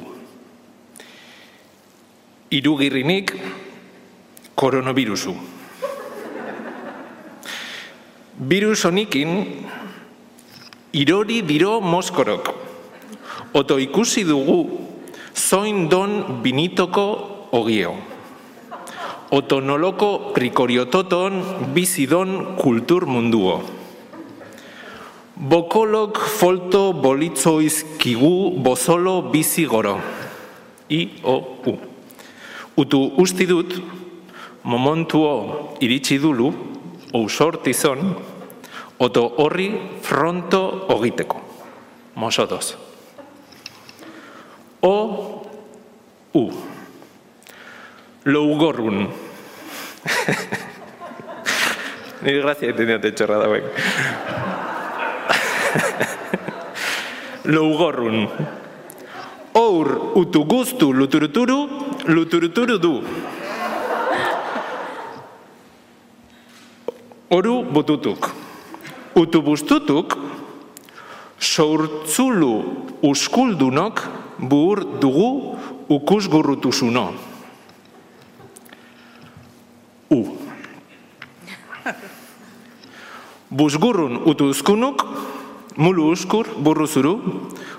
[2.49, 3.33] Irugirrinik
[4.55, 5.60] koronavirusu.
[8.41, 9.45] Virus honikin
[10.97, 12.47] irori diro moskorok.
[13.53, 14.79] Oto ikusi dugu
[15.37, 17.05] zoin don binitoko
[17.53, 17.93] ogio.
[19.29, 21.37] Oto noloko prikoriototon
[21.75, 23.61] bizidon kultur munduo.
[25.35, 29.99] Bokolok folto bolitzoizkigu bozolo bizi goro.
[30.89, 31.37] I, O,
[31.69, 31.77] U.
[32.75, 33.77] Utu usti dut,
[34.63, 36.51] momentuo iritsi dulu,
[37.13, 38.30] ousortizon,
[39.01, 41.41] oto horri fronto ogiteko.
[42.15, 42.77] Mosodoz.
[44.81, 45.43] O,
[46.33, 46.51] U.
[48.25, 48.97] Lougorrun.
[52.21, 53.63] Nire grazia entendiate txorra dauen.
[57.55, 58.27] Lougorrun.
[59.57, 59.87] Our
[60.21, 61.57] utu guztu luturuturu,
[62.05, 63.01] luturuturu du.
[67.31, 68.40] Oru bututuk.
[69.21, 70.17] Utu bustutuk,
[71.37, 72.53] sourtzulu
[73.05, 74.01] uskuldunok
[74.39, 75.57] buur dugu
[75.89, 77.11] ukusgurrutusuno.
[80.09, 80.19] U.
[83.51, 85.05] Busgurrun utuzkunuk,
[85.77, 87.13] mulu uskur burru zuru,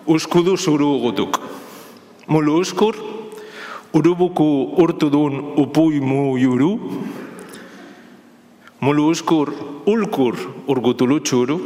[0.06, 1.40] uskudu zuru gutuk.
[2.28, 2.94] Mulu uskur,
[3.92, 6.78] urubuku urtudun upui mu juru,
[8.82, 9.46] mulu uskur
[9.86, 10.34] ulkur
[10.66, 11.58] urgutulu txuru,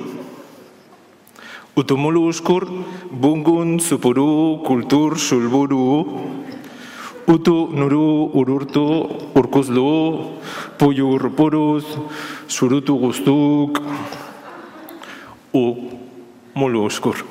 [1.76, 2.68] utumulu uskur
[3.08, 6.04] bungun zupuru kultur sulburu,
[7.26, 8.84] utu nuru ururtu
[9.32, 9.96] urkuzlu,
[10.78, 11.88] puyur puruz,
[12.48, 13.80] surutu guztuk,
[15.54, 15.64] u
[16.54, 17.24] mulu uskur.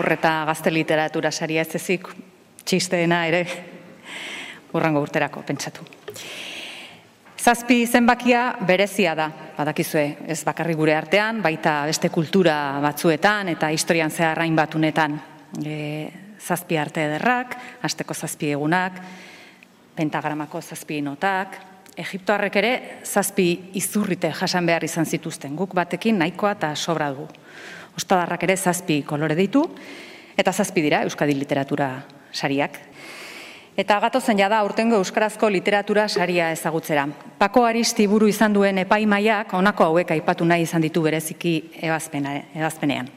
[0.00, 2.08] Aurreta gazte literatura saria ez ezik,
[2.64, 3.44] txisteena ere,
[4.72, 5.84] urrango urterako pentsatu.
[7.40, 14.12] Zazpi zenbakia berezia da, badakizue, ez bakarri gure artean, baita beste kultura batzuetan eta historian
[14.12, 15.16] zeharrain batunetan.
[15.64, 15.78] E,
[16.40, 19.00] zazpi arte ederrak, asteko zazpi egunak,
[19.96, 21.58] pentagramako zazpi notak,
[22.00, 22.72] Egiptoarrek ere
[23.04, 23.46] zazpi
[23.76, 27.26] izurrite jasan behar izan zituzten, guk batekin nahikoa eta sobra dugu.
[27.96, 29.64] Ostadarrak ere zazpi kolore ditu,
[30.36, 31.92] eta zazpi dira Euskadi Literatura
[32.32, 32.78] sariak.
[33.80, 37.06] Eta gatozen jada urtengo Euskarazko literatura saria ezagutzera.
[37.38, 43.08] Pako Aristi buru izan duen epaimaiak honako hauek aipatu nahi izan ditu bereziki ebazpenean.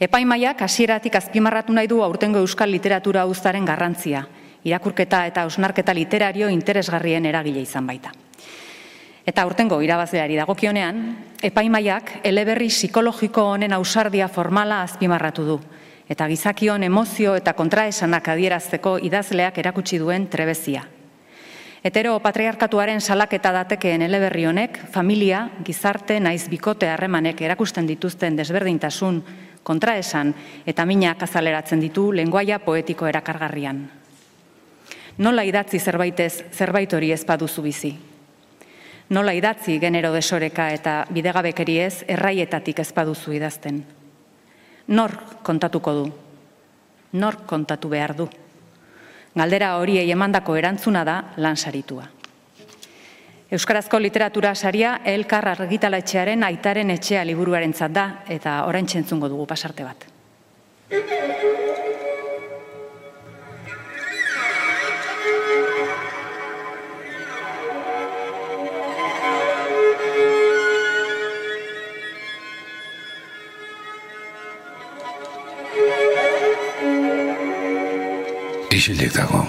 [0.00, 4.24] Epaimaiak hasieratik azpimarratu nahi du aurtengo Euskal literatura uztaren garrantzia,
[4.64, 8.14] irakurketa eta osnarketa literario interesgarrien eragile izan baita.
[9.26, 11.02] Eta urtengo irabazleari dagokionean,
[11.44, 15.58] epaimaiak eleberri psikologiko honen ausardia formala azpimarratu du,
[16.08, 20.86] eta gizakion emozio eta kontraesanak adierazteko idazleak erakutsi duen trebezia.
[21.84, 29.22] Etero patriarkatuaren salaketa datekeen eleberri honek, familia, gizarte, naiz bikote harremanek erakusten dituzten desberdintasun,
[29.64, 30.34] kontraesan
[30.66, 33.80] eta minak azaleratzen ditu lenguaia poetiko erakargarrian.
[35.20, 37.94] Nola idatzi zerbaitez zerbait hori ez baduzu bizi,
[39.10, 43.82] nola idatzi genero desoreka eta bidegabekeri ez erraietatik ezpaduzu idazten.
[44.88, 46.06] Nor kontatuko du?
[47.18, 48.28] Nor kontatu behar du?
[49.34, 52.06] Galdera horiei emandako erantzuna da lansaritua.
[53.50, 60.06] Euskarazko literatura saria elkar argitaletxearen aitaren etxea liburuaren da eta orain txentzungo dugu pasarte bat.
[78.80, 79.44] Isilik dago.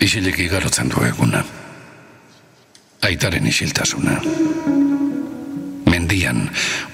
[0.00, 1.42] Isilik igarotzen du eguna.
[3.04, 4.14] Aitaren isiltasuna.
[5.90, 6.46] Mendian,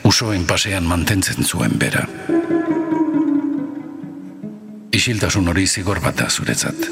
[0.09, 2.03] usoen pasean mantentzen zuen bera.
[4.99, 6.89] Isiltasun hori zigor bat da zuretzat.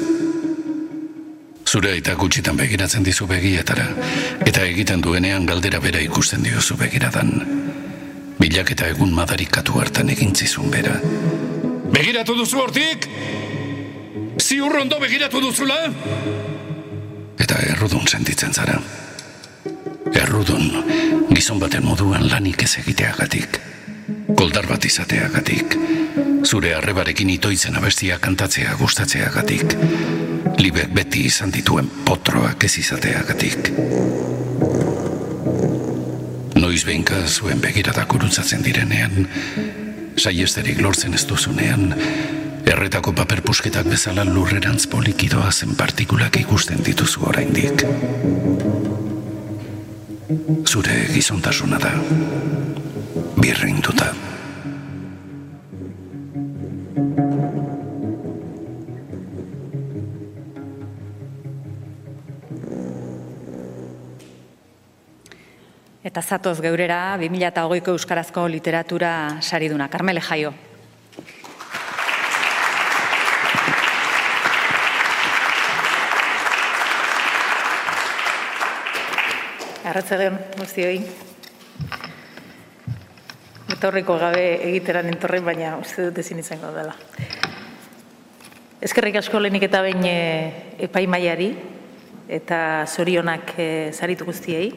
[1.67, 3.89] Zure aita gutxitan begiratzen dizu begietara,
[4.47, 7.33] eta egiten duenean galdera bera ikusten diozu begiradan.
[8.39, 10.95] Bilak eta egun madarikatu hartan egin zizun bera.
[11.91, 13.09] Begiratu duzu hortik?
[14.37, 15.75] Ziur ondo begiratu duzula?
[17.41, 18.77] Eta errudun sentitzen zara.
[20.13, 20.67] Errudun,
[21.33, 23.59] gizon baten moduan lanik ez egiteagatik.
[24.37, 25.75] Goldar bat izateagatik.
[26.45, 29.75] Zure arrebarekin itoitzen abestia kantatzea gustatzeagatik.
[30.61, 33.71] Libek beti izan dituen potroak ez izateagatik.
[36.57, 39.27] Noiz behinka zuen begiradak urutzatzen direnean,
[40.17, 41.93] saiesterik lortzen ez duzunean,
[42.67, 47.83] erretako paper pusketak bezala lurrerantz polikidoa zen partikulak ikusten dituzu oraindik.
[50.67, 51.93] Zure gizontasuna da,
[53.39, 54.11] birrinduta.
[66.07, 69.11] Eta zatoz geurera, 2008ko Euskarazko literatura
[69.41, 69.87] sariduna.
[69.91, 70.66] Carmele Jaio.
[79.87, 80.97] Arratzaren, guztioi.
[83.71, 86.91] Etorriko gabe egiteran entorren, baina uste dut ezin izango dela.
[88.83, 90.03] Ezkerrik asko lehenik eta bain
[90.89, 91.47] epaimaiari
[92.39, 93.55] eta zorionak
[93.95, 94.67] zaritu guztiei.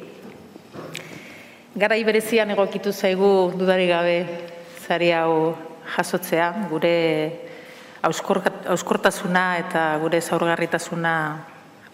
[1.74, 4.16] Garai berezian egokitu zaigu dudari gabe
[4.86, 5.56] zari hau
[5.96, 6.96] jasotzea, gure
[8.06, 11.14] auskortasuna eta gure zaurgarritasuna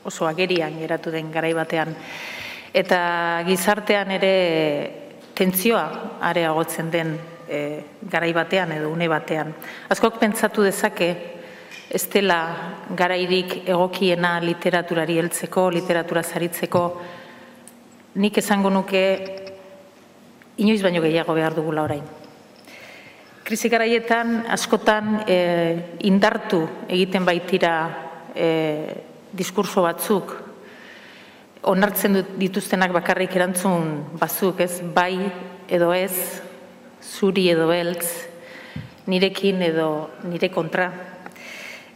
[0.05, 1.97] oso agerian geratu den garai batean.
[2.77, 4.33] Eta gizartean ere
[5.37, 7.15] tentzioa areagotzen den
[7.49, 7.61] e,
[8.05, 9.55] garai batean edo une batean.
[9.89, 11.09] Azkok pentsatu dezake,
[11.89, 12.39] ez dela
[12.99, 16.85] garairik egokiena literaturari heltzeko, literatura zaritzeko,
[18.21, 19.03] nik esango nuke
[20.61, 22.05] inoiz baino gehiago behar dugula orain.
[23.47, 25.37] Krisi garaietan askotan e,
[26.11, 27.77] indartu egiten baitira
[28.35, 28.49] e,
[29.33, 30.46] diskurso batzuk,
[31.63, 35.19] onartzen dituztenak bakarrik erantzun bazuk, ez bai
[35.69, 36.43] edo ez,
[37.03, 38.07] zuri edo beltz,
[39.07, 40.91] nirekin edo nire kontra.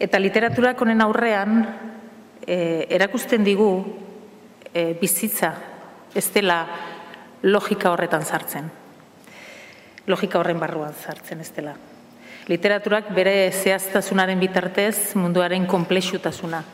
[0.00, 1.60] Eta literaturak honen aurrean
[2.46, 3.70] e, erakusten digu
[4.72, 5.52] e, bizitza,
[6.14, 6.64] ez dela
[7.42, 8.70] logika horretan sartzen.
[10.06, 11.76] Logika horren barruan sartzen ez dela.
[12.48, 16.64] Literaturak bere zehaztasunaren bitartez munduaren komplexutasuna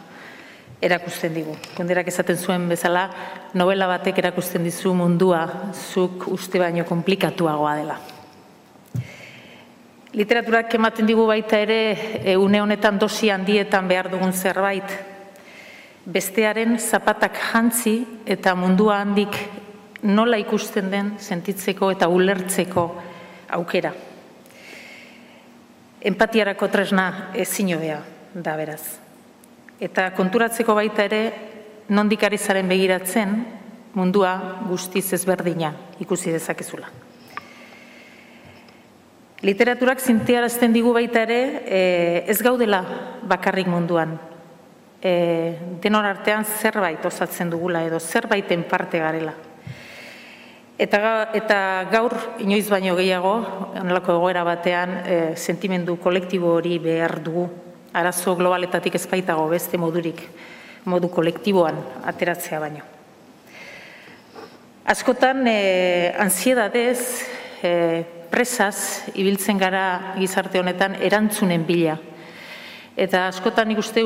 [0.80, 1.56] erakusten digu.
[1.76, 3.08] Kunderak esaten zuen bezala,
[3.54, 7.98] novela batek erakusten dizu mundua zuk uste baino komplikatuagoa dela.
[10.16, 14.92] Literaturak ematen digu baita ere, une honetan dosi handietan behar dugun zerbait,
[16.06, 19.36] bestearen zapatak jantzi eta mundua handik
[20.06, 22.86] nola ikusten den sentitzeko eta ulertzeko
[23.58, 23.92] aukera.
[26.06, 27.74] Empatiarako tresna ezin
[28.34, 29.05] da beraz.
[29.80, 31.22] Eta konturatzeko baita ere,
[31.92, 33.34] nondik ari zaren begiratzen,
[33.96, 36.88] mundua guztiz ezberdina ikusi dezakezula.
[39.44, 41.80] Literaturak zintiarazten digu baita ere, e,
[42.28, 42.80] ez gaudela
[43.28, 44.16] bakarrik munduan.
[45.00, 45.12] E,
[45.84, 49.34] denor artean zerbait osatzen dugula edo zerbaiten parte garela.
[50.76, 51.58] Eta, eta
[51.92, 53.36] gaur, inoiz baino gehiago,
[53.80, 57.48] onelako egoera batean, e, sentimendu kolektibo hori behar dugu.
[57.96, 60.18] Arazo globaletatik ezpaitago beste modurik,
[60.84, 62.82] modu kolektiboan ateratzea baino.
[64.84, 67.24] Askotan, e, ansiedadez,
[67.64, 67.70] e,
[68.28, 71.96] presaz, ibiltzen gara gizarte honetan, erantzunen bila.
[72.96, 74.04] Eta askotan ikuste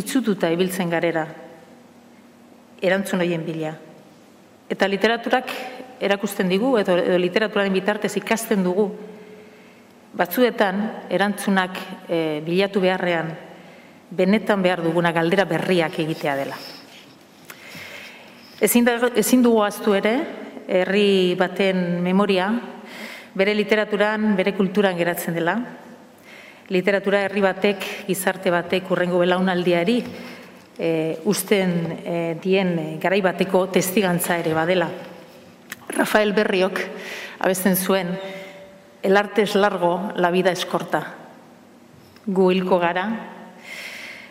[0.00, 1.26] itzututa ibiltzen garera,
[2.80, 3.74] erantzun horien bila.
[4.72, 5.52] Eta literaturak
[6.00, 8.88] erakusten digu, edo, edo literaturaren bitartez ikasten dugu,
[10.16, 11.78] batzuetan erantzunak
[12.08, 13.30] e, bilatu beharrean,
[14.10, 16.56] benetan behar duguna galdera berriak egitea dela.
[18.60, 20.14] Ezin, da, ezin dugu aztu ere,
[20.68, 22.48] herri baten memoria,
[23.38, 25.54] bere literaturan, bere kulturan geratzen dela.
[26.68, 30.00] Literatura herri batek, gizarte batek, urrengo belaunaldiari,
[30.78, 30.90] e,
[31.24, 34.88] usten e, dien garai bateko testigantza ere badela.
[35.88, 36.82] Rafael Berriok
[37.38, 38.12] abesten zuen,
[39.02, 41.14] el arte es largo, la vida es corta.
[42.26, 43.04] Gu hilko gara,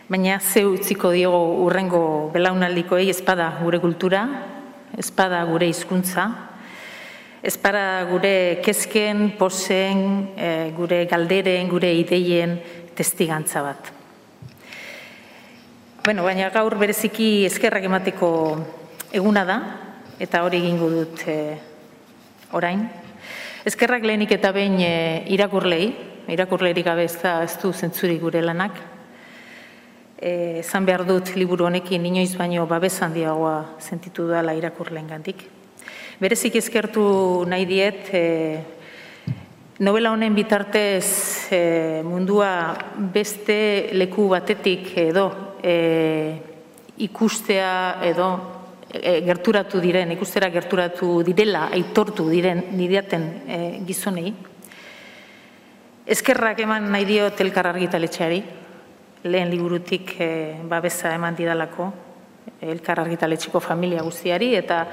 [0.08, 4.22] baina ze utziko diogo urrengo belaunaldikoei espada gure kultura,
[4.96, 6.28] espada gure hizkuntza,
[7.42, 12.58] espada gure kezken, posen, e, gure galderen, gure ideien
[12.94, 13.92] testigantza bat.
[16.04, 18.30] Bueno, baina gaur bereziki eskerrak emateko
[19.12, 19.58] eguna da,
[20.18, 21.38] eta hori egingo dut e,
[22.52, 23.07] orain.
[23.66, 25.88] Eskerrak lehenik eta behin e, irakurlei,
[26.30, 28.76] irakurleirik gabe ez da ez du zentzuri gure lanak.
[30.18, 35.42] E, zan behar dut liburu honekin inoiz baino babes handiagoa sentitu dela irakurleen gandik.
[36.20, 37.02] Berezik eskertu
[37.50, 38.22] nahi diet, e,
[39.82, 41.62] novela honen bitartez e,
[42.06, 42.52] mundua
[43.14, 45.26] beste leku batetik edo
[45.62, 46.38] e,
[46.98, 48.57] ikustea edo
[48.92, 54.32] e, gerturatu diren, ikustera gerturatu direla, aitortu diren nideaten e, gizonei.
[56.08, 58.42] Eskerrak eman nahi dio telkar argitaletxeari,
[59.28, 60.30] lehen liburutik e,
[60.68, 61.90] babesa eman didalako,
[62.60, 64.86] elkar argitaletxeko familia guztiari, eta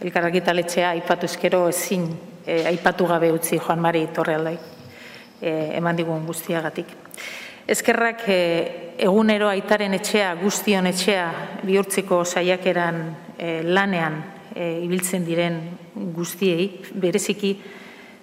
[0.00, 2.08] elkar argitaletxea aipatu eskero ezin
[2.46, 4.56] e, aipatu gabe utzi Joan Mari Torrealdai
[5.40, 6.94] e, eman digun guztiagatik.
[7.66, 8.40] Ezkerrak e,
[9.02, 11.26] egunero aitaren etxea, guztion etxea
[11.66, 13.00] bihurtzeko saiakeran
[13.38, 14.22] lanean
[14.54, 15.60] e, ibiltzen diren
[16.16, 17.56] guztiei, bereziki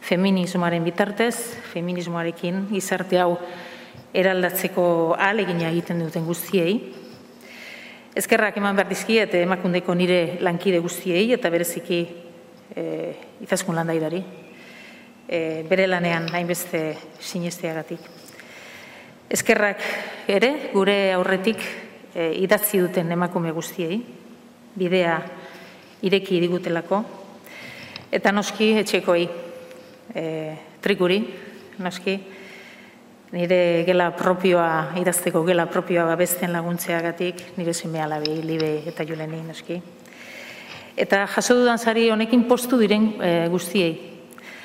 [0.03, 1.35] feminismoaren bitartez,
[1.71, 3.37] feminismoarekin gizarte hau
[4.13, 6.77] eraldatzeko alegina egiten duten guztiei,
[8.13, 11.97] Ezkerrak eman behar dizkiet emakundeko nire lankide guztiei eta bereziki
[12.77, 12.83] e,
[13.41, 14.19] izaskun landaidari.
[15.25, 16.83] E, bere lanean hainbeste
[17.17, 18.05] sinesteagatik.
[19.33, 19.81] Ezkerrak
[20.29, 21.63] ere, gure aurretik
[22.13, 23.97] e, idatzi duten emakume guztiei,
[24.75, 25.17] bidea
[26.03, 27.03] ireki digutelako,
[28.13, 29.23] eta noski etxekoi
[30.13, 30.23] e,
[30.83, 31.19] trikuri,
[31.81, 32.17] noski,
[33.33, 39.79] nire gela propioa, idazteko gela propioa babesten laguntzeagatik, nire zime alabi, libe eta juleni, noski.
[40.93, 43.93] Eta jaso dudan zari honekin postu diren e, guztiei.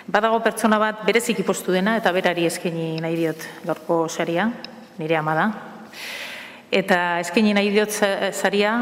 [0.09, 4.51] Badago pertsona bat bereziki postu dena eta berari eskaini nahi diot gaurko saria,
[5.01, 5.49] nire ama da.
[6.69, 7.93] Eta eskaini nahi diot
[8.33, 8.75] saria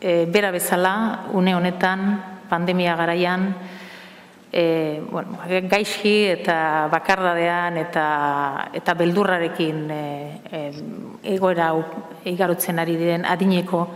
[0.00, 3.54] e, bera bezala une honetan pandemia garaian
[4.52, 10.04] e, bueno, gaixi eta bakardadean eta, eta beldurrarekin e,
[10.50, 10.60] e,
[11.36, 11.70] egoera
[12.24, 13.86] igarotzen ari diren adineko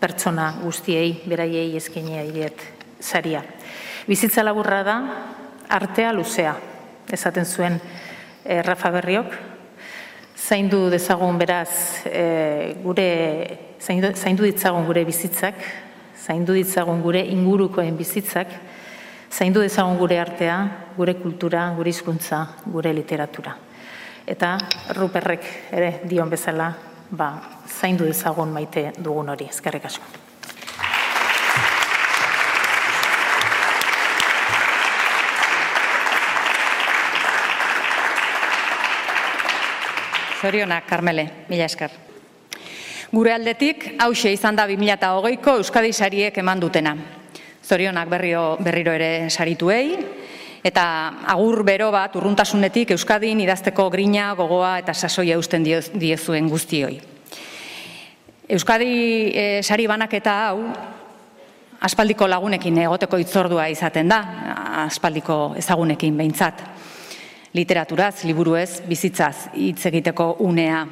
[0.00, 2.62] pertsona guztiei, beraiei eskenea iret
[3.00, 3.42] zaria.
[4.08, 4.96] Bizitza laburra da,
[5.68, 6.54] artea luzea,
[7.10, 7.76] esaten zuen
[8.44, 9.34] e, Rafa Berriok,
[10.40, 15.56] zaindu dezagun beraz e, gure, zaindu, zaindu ditzagun gure bizitzak,
[16.20, 18.52] zaindu ditzagun gure ingurukoen bizitzak,
[19.32, 20.56] zaindu dezagun gure artea,
[20.96, 23.56] gure kultura, gure hizkuntza, gure literatura.
[24.26, 24.56] Eta
[24.96, 26.72] ruperrek ere dion bezala,
[27.10, 27.30] ba,
[27.66, 30.04] zaindu dezagun maite dugun hori, ezkerrik asko.
[40.40, 42.09] Zorionak, Carmele, mila esker.
[43.10, 46.94] Gure aldetik, hause izan da 2008ko Euskadi Sariek eman dutena
[47.70, 49.94] zorionak berrio, berriro ere sarituei,
[50.66, 50.84] eta
[51.30, 56.98] agur bero bat urruntasunetik Euskadin idazteko grina, gogoa eta sasoia eusten diezuen guztioi.
[58.50, 58.94] Euskadi
[59.30, 60.64] e, sari banaketa hau,
[61.86, 64.20] aspaldiko lagunekin egoteko itzordua izaten da,
[64.86, 66.64] aspaldiko ezagunekin behintzat.
[67.54, 70.82] Literaturaz, liburuez, bizitzaz hitz egiteko unea,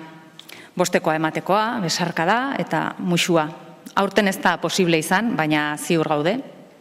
[0.79, 3.49] bostekoa ematekoa, besarka da eta musua.
[3.99, 6.39] Aurten ez da posible izan, baina ziur gaude,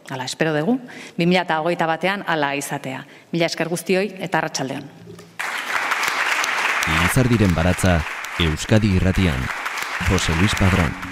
[0.08, 0.78] Hala, espero dugu,
[1.18, 3.02] 2008 batean ala izatea.
[3.32, 4.88] Mila esker guztioi eta arratsaldean.
[6.88, 7.98] Lizardiren baratza,
[8.40, 9.44] Euskadi irratian.
[10.08, 11.07] Jose Luis Padrón.